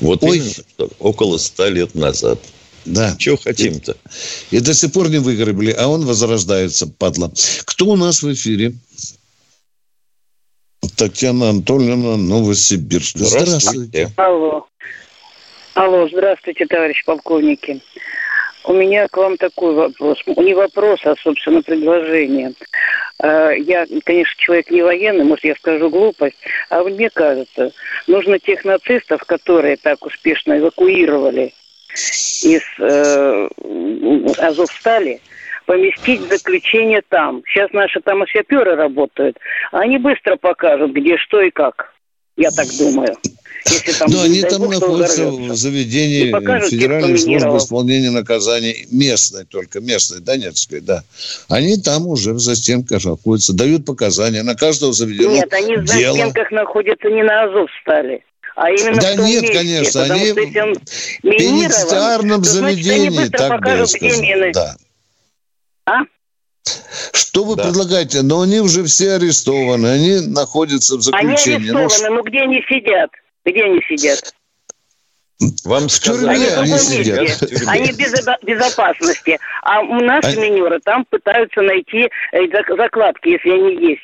Вот 0.00 0.22
Ой. 0.22 0.38
именно 0.38 0.50
что, 0.50 0.90
около 0.98 1.38
ста 1.38 1.68
лет 1.68 1.94
назад. 1.94 2.38
Да. 2.86 3.14
Чего 3.18 3.36
хотим-то? 3.36 3.96
И 4.50 4.60
до 4.60 4.72
сих 4.72 4.92
пор 4.92 5.10
не 5.10 5.18
выгребли, 5.18 5.72
а 5.72 5.88
он 5.88 6.06
возрождается, 6.06 6.86
падла. 6.86 7.32
Кто 7.64 7.86
у 7.86 7.96
нас 7.96 8.22
в 8.22 8.32
эфире? 8.32 8.74
Татьяна 10.96 11.50
Анатольевна, 11.50 12.16
Новосибирск. 12.16 13.18
Здравствуйте. 13.18 14.12
Алло. 14.16 14.66
Алло, 15.74 16.08
здравствуйте, 16.08 16.64
товарищ 16.66 17.04
полковники. 17.04 17.82
У 18.66 18.72
меня 18.72 19.06
к 19.06 19.16
вам 19.16 19.36
такой 19.36 19.74
вопрос. 19.74 20.18
Не 20.26 20.52
вопрос, 20.52 21.00
а, 21.04 21.14
собственно, 21.22 21.62
предложение. 21.62 22.52
Э, 23.22 23.52
Я, 23.58 23.86
конечно, 24.04 24.34
человек 24.38 24.70
не 24.72 24.82
военный, 24.82 25.24
может, 25.24 25.44
я 25.44 25.54
скажу 25.54 25.88
глупость, 25.88 26.36
а 26.68 26.82
мне 26.82 27.08
кажется, 27.10 27.70
нужно 28.08 28.40
тех 28.40 28.64
нацистов, 28.64 29.22
которые 29.24 29.76
так 29.76 30.04
успешно 30.04 30.58
эвакуировали 30.58 31.52
из 32.42 32.62
э, 32.80 33.48
Азовстали, 34.38 35.20
поместить 35.66 36.22
заключение 36.22 37.02
там. 37.08 37.42
Сейчас 37.46 37.72
наши 37.72 38.00
там 38.00 38.24
саперы 38.26 38.74
работают, 38.74 39.38
а 39.70 39.80
они 39.80 39.98
быстро 39.98 40.36
покажут, 40.36 40.90
где 40.90 41.16
что 41.18 41.40
и 41.40 41.50
как. 41.50 41.94
я 42.36 42.50
так 42.50 42.66
думаю. 42.78 43.14
Если 43.68 43.92
там, 43.92 44.10
Но 44.10 44.22
они 44.22 44.42
там 44.42 44.62
бог, 44.62 44.72
находятся 44.72 45.26
в 45.26 45.56
заведении 45.56 46.30
покажут 46.30 46.70
Федеральной 46.70 47.18
службы 47.18 47.56
исполнения 47.58 48.10
наказаний 48.10 48.86
местной 48.90 49.44
только, 49.44 49.80
местной, 49.80 50.20
Донецкой, 50.20 50.80
да. 50.80 51.02
Они 51.48 51.76
там 51.76 52.06
уже 52.06 52.32
в 52.32 52.38
застенках 52.38 53.04
находятся, 53.04 53.52
дают 53.52 53.84
показания. 53.84 54.42
На 54.42 54.54
каждого 54.54 54.92
заведено 54.92 55.32
Нет, 55.32 55.52
они 55.52 55.76
в 55.76 55.84
дело. 55.84 56.16
застенках 56.16 56.50
находятся 56.52 57.08
не 57.08 57.22
на 57.22 57.44
Азов 57.44 57.68
стали, 57.82 58.24
а 58.54 58.70
именно 58.70 59.00
Да 59.00 59.12
в 59.12 59.16
том 59.16 59.26
нет, 59.26 59.42
месте, 59.42 59.56
конечно, 59.56 60.02
потому 60.02 60.20
они 60.20 60.30
что 60.30 60.40
если 60.40 60.60
он 60.60 60.74
В 60.74 61.24
минирован, 61.24 61.38
пенитенциарном 61.38 62.42
то, 62.42 62.48
значит, 62.48 62.62
они 62.62 62.82
заведении, 62.82 63.18
быстро 63.18 63.38
так 63.38 63.48
бы 63.48 63.54
я 63.54 63.58
покажут, 63.58 63.94
где 63.94 64.10
сказал. 64.10 64.22
мины. 64.22 64.52
Да. 64.52 64.76
А? 65.86 65.98
Что 67.12 67.44
вы 67.44 67.56
предлагаете? 67.56 68.22
Но 68.22 68.40
они 68.40 68.60
уже 68.60 68.84
все 68.84 69.12
арестованы, 69.14 69.86
они 69.86 70.20
находятся 70.26 70.96
в 70.96 71.08
Они 71.12 71.36
заключении. 71.36 71.70
Ну, 71.70 71.80
арестованы, 71.80 72.16
но 72.16 72.22
где 72.22 72.40
они 72.40 72.62
сидят? 72.68 73.10
Где 73.46 73.64
они 73.64 73.80
сидят? 73.88 74.34
Вам 75.64 75.88
сказали, 75.88 76.28
Они 76.28 76.46
они 76.46 76.78
сидят. 76.78 77.42
Они 77.68 77.92
без 77.92 78.12
безопасности. 78.42 79.38
А 79.62 79.80
у 79.82 80.00
наши 80.00 80.28
А- 80.36 80.40
минеры 80.40 80.80
там 80.80 81.04
пытаются 81.08 81.60
найти 81.62 82.08
э, 82.32 82.44
зак- 82.46 82.76
закладки, 82.76 83.28
если 83.28 83.50
они 83.50 83.88
есть. 83.90 84.02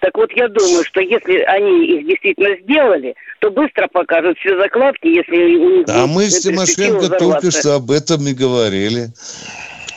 Так 0.00 0.12
вот, 0.14 0.30
я 0.32 0.46
думаю, 0.46 0.84
что 0.84 1.00
если 1.00 1.38
они 1.40 1.86
их 1.86 2.06
действительно 2.06 2.54
сделали, 2.62 3.14
то 3.40 3.50
быстро 3.50 3.88
покажут 3.88 4.38
все 4.38 4.56
закладки, 4.60 5.08
если 5.08 5.56
у 5.56 5.78
них 5.78 5.86
А 5.88 6.06
мы 6.06 6.26
с 6.30 6.38
Тимошенко 6.40 7.08
только 7.18 7.50
что 7.50 7.74
об 7.76 7.90
этом 7.90 8.24
и 8.28 8.32
говорили. 8.34 9.08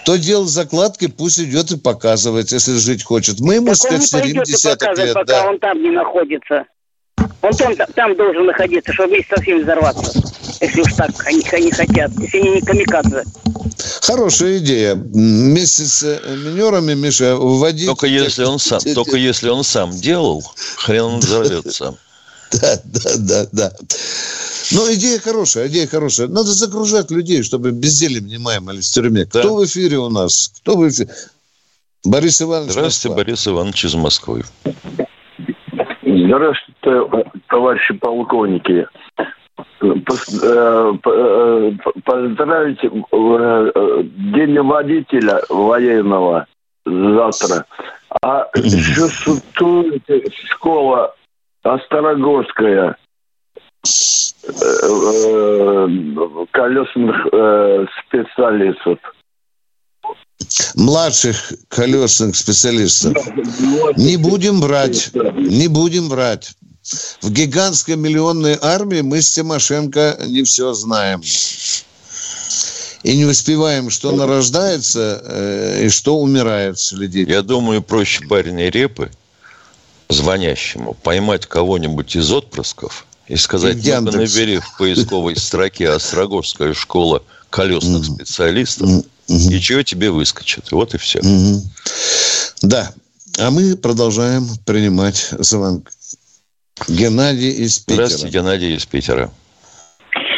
Кто 0.03 0.15
делал 0.15 0.45
закладки, 0.45 1.07
пусть 1.07 1.39
идет 1.39 1.69
и 1.71 1.77
показывает, 1.79 2.51
если 2.51 2.77
жить 2.77 3.03
хочет. 3.03 3.39
Мы 3.39 3.55
ему, 3.55 3.67
Так 3.75 3.75
он 3.75 3.75
сказать, 3.75 3.99
не 3.99 4.05
сидим 4.07 4.37
пойдет 4.37 4.49
и 4.49 4.67
показывает, 4.69 4.97
лет. 5.05 5.13
пока 5.13 5.41
Да. 5.43 5.49
он 5.49 5.59
там 5.59 5.83
не 5.83 5.91
находится. 5.91 6.65
Он 7.41 7.53
там, 7.53 7.75
там 7.95 8.15
должен 8.15 8.45
находиться, 8.45 8.93
чтобы 8.93 9.09
вместе 9.09 9.35
со 9.35 9.41
всеми 9.41 9.63
взорваться. 9.63 10.21
Если 10.61 10.81
уж 10.81 10.93
так 10.93 11.11
они, 11.25 11.43
они 11.51 11.71
хотят. 11.71 12.11
Если 12.19 12.39
они 12.39 12.49
не 12.51 12.61
камикадзе. 12.61 13.23
Хорошая 14.01 14.59
идея. 14.59 14.95
Вместе 14.95 15.83
с 15.83 16.03
э, 16.03 16.19
минерами, 16.35 16.93
Миша, 16.93 17.35
вводить... 17.35 17.87
Только 17.87 18.05
если 18.05 18.43
он 18.43 18.59
сам, 18.59 18.79
только 18.93 19.17
если 19.17 19.49
он 19.49 19.63
сам 19.63 19.91
делал, 19.91 20.43
хрен 20.77 21.03
он 21.03 21.19
взорвется. 21.19 21.95
Да, 22.51 22.81
да, 22.83 23.11
да, 23.15 23.47
да. 23.53 23.73
Ну, 24.71 24.93
идея 24.93 25.21
хорошая, 25.21 25.69
идея 25.69 25.87
хорошая. 25.87 26.27
Надо 26.27 26.51
загружать 26.51 27.09
людей, 27.09 27.43
чтобы 27.43 27.71
бездельем 27.71 28.27
не 28.27 28.39
маемались 28.39 28.91
в 28.91 28.93
тюрьме. 28.93 29.23
Кто 29.23 29.55
в 29.55 29.65
эфире 29.65 29.99
у 29.99 30.09
нас? 30.09 30.51
Кто 30.57 30.75
в 30.75 30.89
эфире? 30.89 31.09
Борис 32.03 32.41
Иванович. 32.41 32.73
Здравствуйте, 32.73 33.15
Борис 33.15 33.47
Иванович 33.47 33.85
из 33.85 33.93
Москвы. 33.93 34.43
Здравствуйте, 36.13 37.31
товарищи 37.47 37.93
полковники. 37.93 38.85
Э, 39.81 40.93
э, 41.05 41.71
Поздравить 42.03 42.83
э, 42.83 44.03
День 44.33 44.59
водителя 44.59 45.41
военного 45.49 46.47
завтра. 46.85 47.65
А 48.21 48.47
еще 48.55 49.07
существует 49.07 50.03
школа 50.49 51.15
Острогорская 51.63 52.97
колесных 56.51 57.27
специалистов. 58.05 58.99
Младших 60.75 61.53
колесных 61.67 62.35
специалистов. 62.35 63.15
Не 63.97 64.17
будем 64.17 64.59
врать. 64.61 65.11
Не 65.13 65.67
будем 65.67 66.09
врать. 66.09 66.53
В 67.21 67.31
гигантской 67.31 67.95
миллионной 67.95 68.57
армии 68.59 69.01
мы 69.01 69.21
с 69.21 69.31
Тимошенко 69.31 70.17
не 70.27 70.43
все 70.43 70.73
знаем. 70.73 71.21
И 73.03 73.17
не 73.17 73.25
успеваем, 73.25 73.89
что 73.89 74.11
нарождается 74.11 75.21
э, 75.25 75.85
и 75.85 75.89
что 75.89 76.19
умирает 76.19 76.77
среди 76.79 77.23
Я 77.23 77.41
думаю, 77.41 77.81
проще 77.81 78.25
парня 78.27 78.69
репы, 78.69 79.11
звонящему, 80.09 80.93
поймать 80.93 81.47
кого-нибудь 81.47 82.15
из 82.15 82.31
отпрысков 82.31 83.05
и 83.27 83.35
сказать, 83.37 83.77
ну 83.83 84.11
набери 84.11 84.59
в 84.59 84.77
поисковой 84.77 85.35
строке 85.35 85.89
Острогорская 85.89 86.73
школа 86.73 87.23
колесных 87.49 88.05
специалистов, 88.05 88.89
и 89.31 89.59
чего 89.59 89.83
тебе 89.83 90.11
выскочит. 90.11 90.71
Вот 90.71 90.93
и 90.93 90.97
все. 90.97 91.19
Мгм. 91.19 91.61
Да. 92.61 92.91
А 93.39 93.49
мы 93.51 93.77
продолжаем 93.77 94.43
принимать 94.65 95.33
звонок. 95.39 95.89
Геннадий 96.87 97.51
из 97.51 97.79
Питера. 97.79 98.05
Здравствуйте, 98.05 98.37
Геннадий 98.37 98.75
из 98.75 98.85
Питера. 98.85 99.31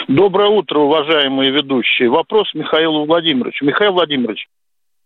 Доброе 0.07 0.49
утро, 0.49 0.79
уважаемые 0.79 1.51
ведущие. 1.51 2.09
Вопрос 2.09 2.53
Михаилу 2.53 3.05
Владимировичу. 3.05 3.65
Михаил 3.65 3.93
Владимирович, 3.93 4.47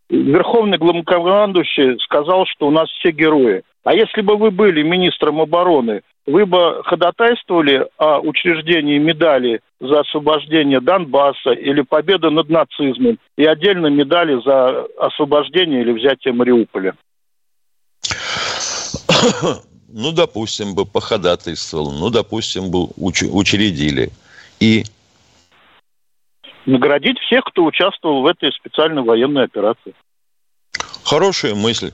Верховный 0.10 0.78
главнокомандующий 0.78 2.00
сказал, 2.00 2.46
что 2.46 2.68
у 2.68 2.72
нас 2.72 2.90
все 2.90 3.12
герои. 3.12 3.64
А 3.84 3.94
если 3.94 4.22
бы 4.22 4.38
вы 4.38 4.52
были 4.52 4.82
министром 4.82 5.42
обороны, 5.42 6.02
вы 6.28 6.46
бы 6.46 6.84
ходатайствовали 6.84 7.88
о 7.98 8.20
учреждении 8.20 8.98
медали 8.98 9.62
за 9.80 10.02
освобождение 10.02 10.82
Донбасса 10.82 11.52
или 11.52 11.82
победу 11.82 12.30
над 12.30 12.50
нацизмом 12.50 13.18
и 13.38 13.46
отдельно 13.46 13.88
медали 13.88 14.40
за 14.44 14.86
освобождение 15.00 15.82
или 15.82 15.94
взятие 15.94 16.34
Мариуполя? 16.34 16.96
Ну, 19.90 20.12
допустим, 20.12 20.76
бы 20.76 20.86
походатайствовал, 20.86 21.94
ну, 21.94 22.10
допустим, 22.10 22.70
бы 22.70 22.88
уч- 22.98 23.26
учредили. 23.32 24.12
И 24.60 24.84
Наградить 26.66 27.18
всех, 27.20 27.46
кто 27.46 27.64
участвовал 27.64 28.22
в 28.22 28.28
этой 28.28 28.52
специальной 28.52 29.02
военной 29.02 29.46
операции. 29.46 29.96
хорошая 31.06 31.56
мысль. 31.56 31.94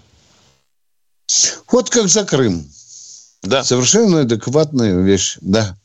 Вот 1.72 1.92
как 1.92 2.08
за 2.08 2.26
Крым. 2.26 2.64
Да. 3.44 3.64
Совершенно 3.64 4.22
адекватная 4.22 4.96
вещь, 5.02 5.38
да. 5.42 5.76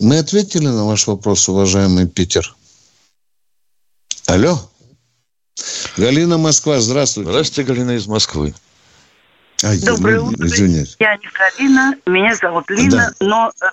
Мы 0.00 0.18
ответили 0.18 0.66
на 0.66 0.84
ваш 0.84 1.06
вопрос, 1.06 1.48
уважаемый 1.48 2.06
Питер. 2.06 2.54
Алло. 4.28 4.58
Галина 5.96 6.36
Москва, 6.36 6.78
здравствуйте. 6.80 7.30
Здравствуйте, 7.30 7.72
Галина 7.72 7.92
из 7.92 8.06
Москвы. 8.06 8.54
Ай, 9.64 9.78
Доброе 9.80 10.16
Галина, 10.16 10.28
утро. 10.28 10.46
Извиняюсь. 10.46 10.96
Я 10.98 11.16
не 11.16 11.28
Галина, 11.32 11.94
меня 12.06 12.34
зовут 12.34 12.68
Лина, 12.68 13.12
но 13.20 13.50
э, 13.62 13.66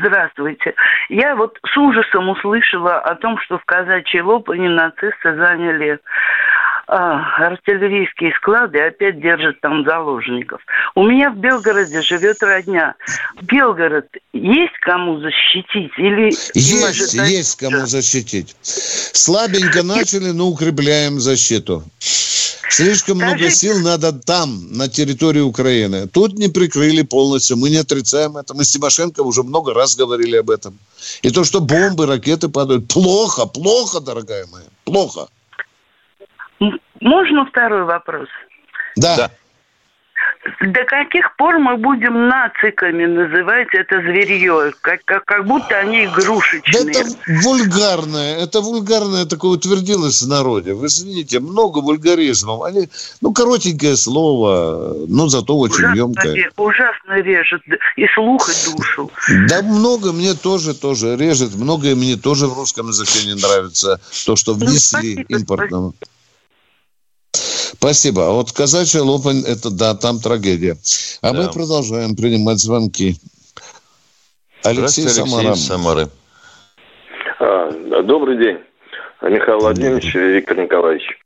здравствуйте. 0.00 0.74
Я 1.08 1.34
вот 1.34 1.56
с 1.64 1.76
ужасом 1.78 2.28
услышала 2.28 2.98
о 2.98 3.14
том, 3.14 3.38
что 3.38 3.58
в 3.58 3.64
казачьей 3.64 4.22
Лопане 4.22 4.68
нацисты 4.68 5.34
заняли 5.36 5.98
а, 6.92 7.46
артиллерийские 7.46 8.32
склады 8.34 8.80
опять 8.80 9.20
держат 9.20 9.60
там 9.60 9.84
заложников. 9.84 10.60
У 10.96 11.06
меня 11.06 11.30
в 11.30 11.36
Белгороде 11.36 12.02
живет 12.02 12.42
родня. 12.42 12.96
Белгород 13.42 14.06
есть 14.32 14.76
кому 14.80 15.20
защитить 15.20 15.92
или 15.96 16.32
Есть, 16.54 17.14
есть 17.14 17.56
кому 17.56 17.86
защитить. 17.86 18.56
Слабенько 18.62 19.84
начали, 19.84 20.30
но 20.30 20.48
укрепляем 20.48 21.20
защиту. 21.20 21.84
Слишком 22.00 23.18
много 23.18 23.50
сил 23.50 23.78
надо 23.78 24.12
там, 24.12 24.76
на 24.76 24.88
территории 24.88 25.40
Украины. 25.40 26.08
Тут 26.08 26.38
не 26.38 26.48
прикрыли 26.48 27.02
полностью. 27.02 27.56
Мы 27.56 27.70
не 27.70 27.76
отрицаем 27.76 28.36
это. 28.36 28.52
Мы 28.54 28.64
с 28.64 28.70
Тимошенко 28.72 29.20
уже 29.20 29.44
много 29.44 29.74
раз 29.74 29.94
говорили 29.94 30.36
об 30.36 30.50
этом. 30.50 30.76
И 31.22 31.30
то, 31.30 31.44
что 31.44 31.60
бомбы, 31.60 32.06
ракеты 32.06 32.48
падают. 32.48 32.88
Плохо, 32.88 33.46
плохо, 33.46 34.00
дорогая 34.00 34.46
моя. 34.50 34.66
Плохо. 34.84 35.28
Можно 37.00 37.46
второй 37.46 37.84
вопрос? 37.84 38.28
Да. 38.96 39.30
До 40.62 40.84
каких 40.84 41.36
пор 41.36 41.58
мы 41.58 41.76
будем 41.76 42.28
нациками 42.28 43.04
называть 43.04 43.68
это 43.72 44.00
зверье? 44.00 44.72
Как, 44.80 45.00
как, 45.04 45.24
как 45.26 45.46
будто 45.46 45.76
они 45.76 46.06
игрушечные. 46.06 46.84
Да 46.84 47.00
это 47.00 47.10
вульгарное, 47.44 48.36
это 48.38 48.60
вульгарное 48.62 49.26
такое 49.26 49.52
утвердилось 49.52 50.22
в 50.22 50.28
народе. 50.28 50.72
Вы 50.72 50.86
извините, 50.86 51.40
много 51.40 51.78
вульгаризмов. 51.80 52.62
Они, 52.62 52.88
ну, 53.20 53.32
коротенькое 53.34 53.96
слово, 53.96 54.94
но 55.08 55.28
зато 55.28 55.58
очень 55.58 55.84
ужасно, 55.84 55.96
емкое. 55.98 56.34
ре- 56.34 56.50
ужасно 56.56 57.12
режет 57.20 57.62
и 57.96 58.06
слух, 58.14 58.48
и 58.48 58.76
душу. 58.76 59.10
Да 59.48 59.60
много 59.62 60.12
мне 60.12 60.32
тоже 60.34 60.74
тоже 60.74 61.16
режет, 61.16 61.54
многое 61.54 61.94
мне 61.94 62.16
тоже 62.16 62.46
в 62.46 62.54
русском 62.54 62.88
языке 62.88 63.26
не 63.26 63.34
нравится. 63.34 64.00
То, 64.24 64.36
что 64.36 64.54
внесли 64.54 65.22
импортного. 65.28 65.90
Спасибо. 65.90 66.10
А 67.82 68.30
вот 68.32 68.52
казачья 68.52 69.00
лопань, 69.00 69.42
это 69.46 69.70
да, 69.70 69.94
там 69.94 70.18
трагедия. 70.18 70.76
А 71.22 71.32
мы 71.32 71.44
Да. 71.44 71.52
продолжаем 71.52 72.14
принимать 72.14 72.58
звонки. 72.58 73.14
Алексей 74.62 75.08
Самара. 75.08 75.48
Алексей 75.48 75.66
Самары. 75.66 76.08
А, 77.38 78.02
добрый 78.02 78.36
день, 78.36 78.58
Михаил 79.22 79.60
Владимирович 79.60 80.14
и 80.14 80.18
Виктор 80.18 80.58
Николаевич. 80.58 81.18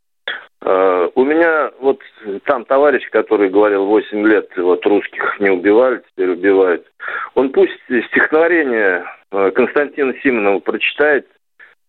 Э, 0.63 1.09
у 1.17 1.25
меня 1.25 1.73
вот 1.81 1.99
там 2.45 2.65
товарищ, 2.65 3.03
который 3.11 3.51
говорил 3.51 3.87
8 3.87 4.25
лет, 4.25 4.49
вот 4.57 4.87
русских 4.87 5.41
не 5.41 5.51
убивали, 5.51 6.03
теперь 6.13 6.31
убивают. 6.31 6.87
Он 7.35 7.51
пусть 7.51 7.73
стихотворение 8.09 9.05
Константина 9.31 10.15
Симонова 10.23 10.61
прочитает, 10.61 11.27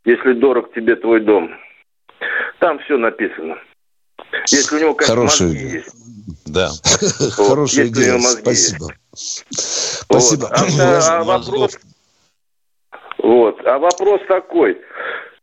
если 0.05 0.33
дорог 0.33 0.73
тебе 0.73 0.95
твой 0.95 1.21
дом. 1.21 1.51
Там 2.59 2.79
все 2.79 2.97
написано. 2.97 3.57
Если 4.47 4.75
у 4.75 4.79
него, 4.79 4.93
конечно, 4.93 5.15
Хорошая 5.15 5.47
мозги 5.47 5.67
есть. 5.67 5.95
Да. 6.45 6.69
Вот, 6.69 7.33
Хорошая 7.47 7.85
если 7.85 7.99
у 7.99 8.05
него 8.05 8.17
идея. 8.17 8.23
мозги 8.23 8.41
Спасибо. 8.41 8.87
есть. 9.13 9.45
Спасибо. 10.01 10.49
Вот. 10.51 10.81
А, 10.85 11.19
а 11.19 11.23
вопрос, 11.23 11.77
вот. 13.17 13.65
а 13.65 13.79
вопрос 13.79 14.21
такой. 14.27 14.77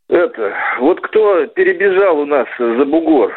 Это, 0.08 0.54
вот 0.80 1.00
кто 1.00 1.46
перебежал 1.46 2.18
у 2.18 2.26
нас 2.26 2.46
за 2.58 2.84
бугор, 2.84 3.32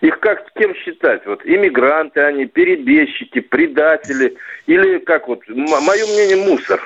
их 0.00 0.20
как 0.20 0.52
кем 0.54 0.74
считать? 0.76 1.26
Вот 1.26 1.40
иммигранты 1.44 2.20
они, 2.20 2.46
перебежчики, 2.46 3.40
предатели 3.40 4.36
или 4.66 4.98
как 4.98 5.28
вот, 5.28 5.40
мое 5.48 6.06
мнение, 6.06 6.36
мусор. 6.36 6.80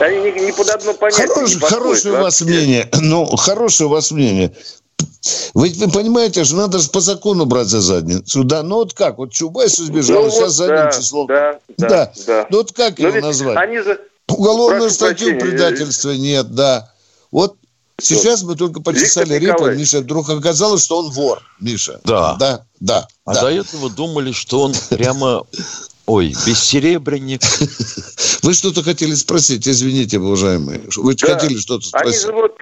Они 0.00 0.20
не, 0.20 0.32
не 0.32 0.52
под 0.52 0.68
одно 0.70 0.94
понятие 0.94 1.26
Хорош- 1.28 1.54
не 1.54 1.60
подходят 1.60 1.78
хорошее 1.82 2.14
у 2.14 2.22
вас 2.22 2.40
мнение. 2.42 2.88
Ну, 3.00 3.24
хорошее 3.36 3.88
у 3.88 3.92
вас 3.92 4.10
мнение. 4.10 4.52
Вы, 5.54 5.70
вы 5.76 5.90
понимаете, 5.90 6.44
что 6.44 6.56
надо 6.56 6.78
же 6.78 6.88
по 6.90 7.00
закону 7.00 7.44
брать 7.44 7.66
за 7.66 7.80
задницу. 7.80 8.44
Да, 8.44 8.62
ну 8.62 8.76
вот 8.76 8.94
как? 8.94 9.18
Вот 9.18 9.32
Чубайс 9.32 9.78
избежал, 9.80 10.24
Ну 10.24 10.30
сейчас 10.30 10.40
вот, 10.40 10.50
задним 10.52 10.76
да, 10.76 10.90
числом. 10.92 11.26
Да, 11.26 11.58
да, 11.76 11.88
Да. 11.88 12.12
да. 12.26 12.46
Ну 12.50 12.56
вот 12.58 12.72
как 12.72 12.98
Но 12.98 13.08
его 13.08 13.26
назвать? 13.26 13.56
Они 13.56 13.78
же... 13.78 14.00
Уголовную 14.28 14.82
Прошу 14.82 14.94
статью 14.94 15.28
прощения, 15.30 15.40
предательства 15.40 16.10
нет, 16.10 16.54
да. 16.54 16.92
Вот 17.30 17.56
сейчас 18.00 18.42
мы 18.42 18.56
только 18.56 18.80
почесали 18.80 19.34
репу. 19.34 19.66
Миша, 19.70 20.00
вдруг 20.00 20.28
оказалось, 20.28 20.84
что 20.84 20.98
он 20.98 21.10
вор, 21.10 21.42
Миша. 21.60 22.00
Да. 22.04 22.34
Да, 22.34 22.64
да, 22.78 23.08
А 23.24 23.34
да. 23.34 23.40
до 23.42 23.50
этого 23.50 23.88
думали, 23.90 24.32
что 24.32 24.60
он 24.62 24.74
прямо, 24.90 25.44
ой, 26.06 26.34
бессеребренник. 26.46 27.40
Вы 28.42 28.52
что-то 28.54 28.82
хотели 28.82 29.14
спросить, 29.14 29.66
извините, 29.66 30.18
уважаемые. 30.18 30.82
Вы 30.96 31.14
Да. 31.14 31.34
хотели 31.38 31.56
что-то 31.58 31.86
Они 31.94 32.12
спросить? 32.12 32.22
же 32.26 32.32
вот, 32.32 32.52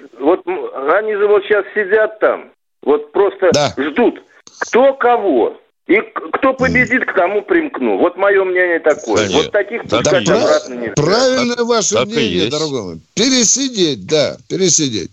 они 0.97 1.13
же 1.15 1.27
вот 1.27 1.43
сейчас 1.43 1.65
сидят 1.73 2.19
там, 2.19 2.51
вот 2.81 3.11
просто 3.11 3.51
ждут, 3.77 4.21
кто 4.59 4.93
кого. 4.93 5.57
И 5.87 6.01
кто 6.33 6.53
победит, 6.53 7.05
к 7.05 7.13
тому 7.13 7.41
примкну. 7.43 7.97
Вот 7.97 8.17
мое 8.17 8.43
мнение 8.43 8.79
такое. 8.79 9.19
Конечно. 9.19 9.37
Вот 9.37 9.51
таких 9.53 9.87
Да, 9.87 9.99
пускать 9.99 10.25
да, 10.25 10.43
обратно 10.43 10.73
нельзя. 10.73 10.93
Правильное 10.95 11.63
ваше 11.63 11.95
так 11.95 12.07
мнение, 12.07 12.49
дорогой 12.49 12.81
мой. 12.83 12.99
Пересидеть, 13.13 14.05
да, 14.05 14.37
пересидеть. 14.49 15.11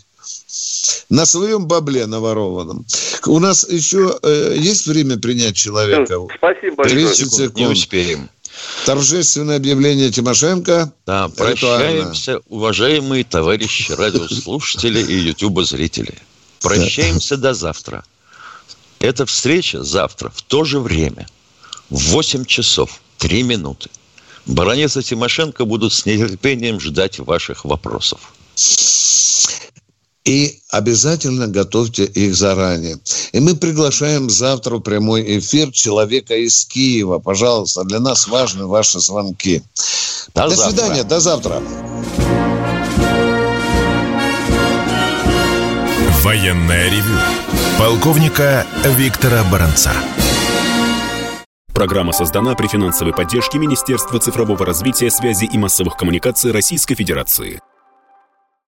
На 1.11 1.26
своем 1.26 1.66
бабле 1.68 2.07
наворованном. 2.07 2.85
У 3.26 3.39
нас 3.39 3.68
еще 3.68 4.18
э, 4.22 4.55
есть 4.57 4.89
время 4.89 5.16
принять 5.16 5.55
человека? 5.55 6.18
Спасибо 6.37 6.76
большое. 6.76 7.07
30 7.07 7.32
секунд. 7.32 7.57
Не 7.57 7.66
успеем. 7.66 8.28
Торжественное 8.84 9.57
объявление 9.57 10.11
Тимошенко. 10.11 10.92
Да, 11.07 11.26
Ритуально. 11.26 11.57
прощаемся, 11.57 12.40
уважаемые 12.48 13.24
товарищи 13.24 13.92
радиослушатели 13.92 15.00
и 15.00 15.28
ютуба-зрители. 15.28 16.14
Прощаемся 16.61 17.36
до 17.36 17.55
завтра. 17.55 18.05
Эта 19.00 19.26
встреча 19.26 19.82
завтра 19.82 20.30
в 20.30 20.42
то 20.42 20.64
же 20.64 20.80
время, 20.80 21.26
в 21.90 21.98
8 22.11 22.44
часов 22.44 23.00
3 23.18 23.42
минуты. 23.42 23.90
Баронец 24.46 24.96
и 24.96 25.02
Тимошенко 25.02 25.64
будут 25.64 25.92
с 25.92 26.07
нетерпением 26.07 26.80
ждать 26.80 27.18
ваших 27.18 27.64
вопросов. 27.64 28.32
И 30.25 30.61
обязательно 30.70 31.49
готовьте 31.49 32.05
их 32.05 32.35
заранее. 32.35 32.99
И 33.33 33.41
мы 33.41 33.55
приглашаем 33.55 34.31
завтра 34.31 34.77
в 34.77 34.81
прямой 34.81 35.39
эфир 35.39 35.70
человека 35.70 36.35
из 36.35 36.64
Киева. 36.64 37.18
Пожалуйста, 37.18 37.85
для 37.85 38.01
нас 38.01 38.27
важны 38.27 38.66
ваши 38.66 39.01
звонки. 39.01 39.62
До 40.35 40.49
До 40.49 40.57
завтра. 40.57 40.70
свидания, 40.70 41.05
до 41.05 41.20
завтра. 41.20 41.62
Военное 46.22 46.91
ревю 46.91 47.18
полковника 47.79 48.66
Виктора 48.97 49.45
Баранца. 49.53 49.93
Программа 51.75 52.12
создана 52.12 52.55
при 52.55 52.66
финансовой 52.66 53.12
поддержке 53.12 53.59
Министерства 53.59 54.18
цифрового 54.18 54.64
развития, 54.64 55.11
связи 55.11 55.45
и 55.45 55.59
массовых 55.59 55.97
коммуникаций 55.97 56.51
Российской 56.51 56.95
Федерации. 56.95 57.61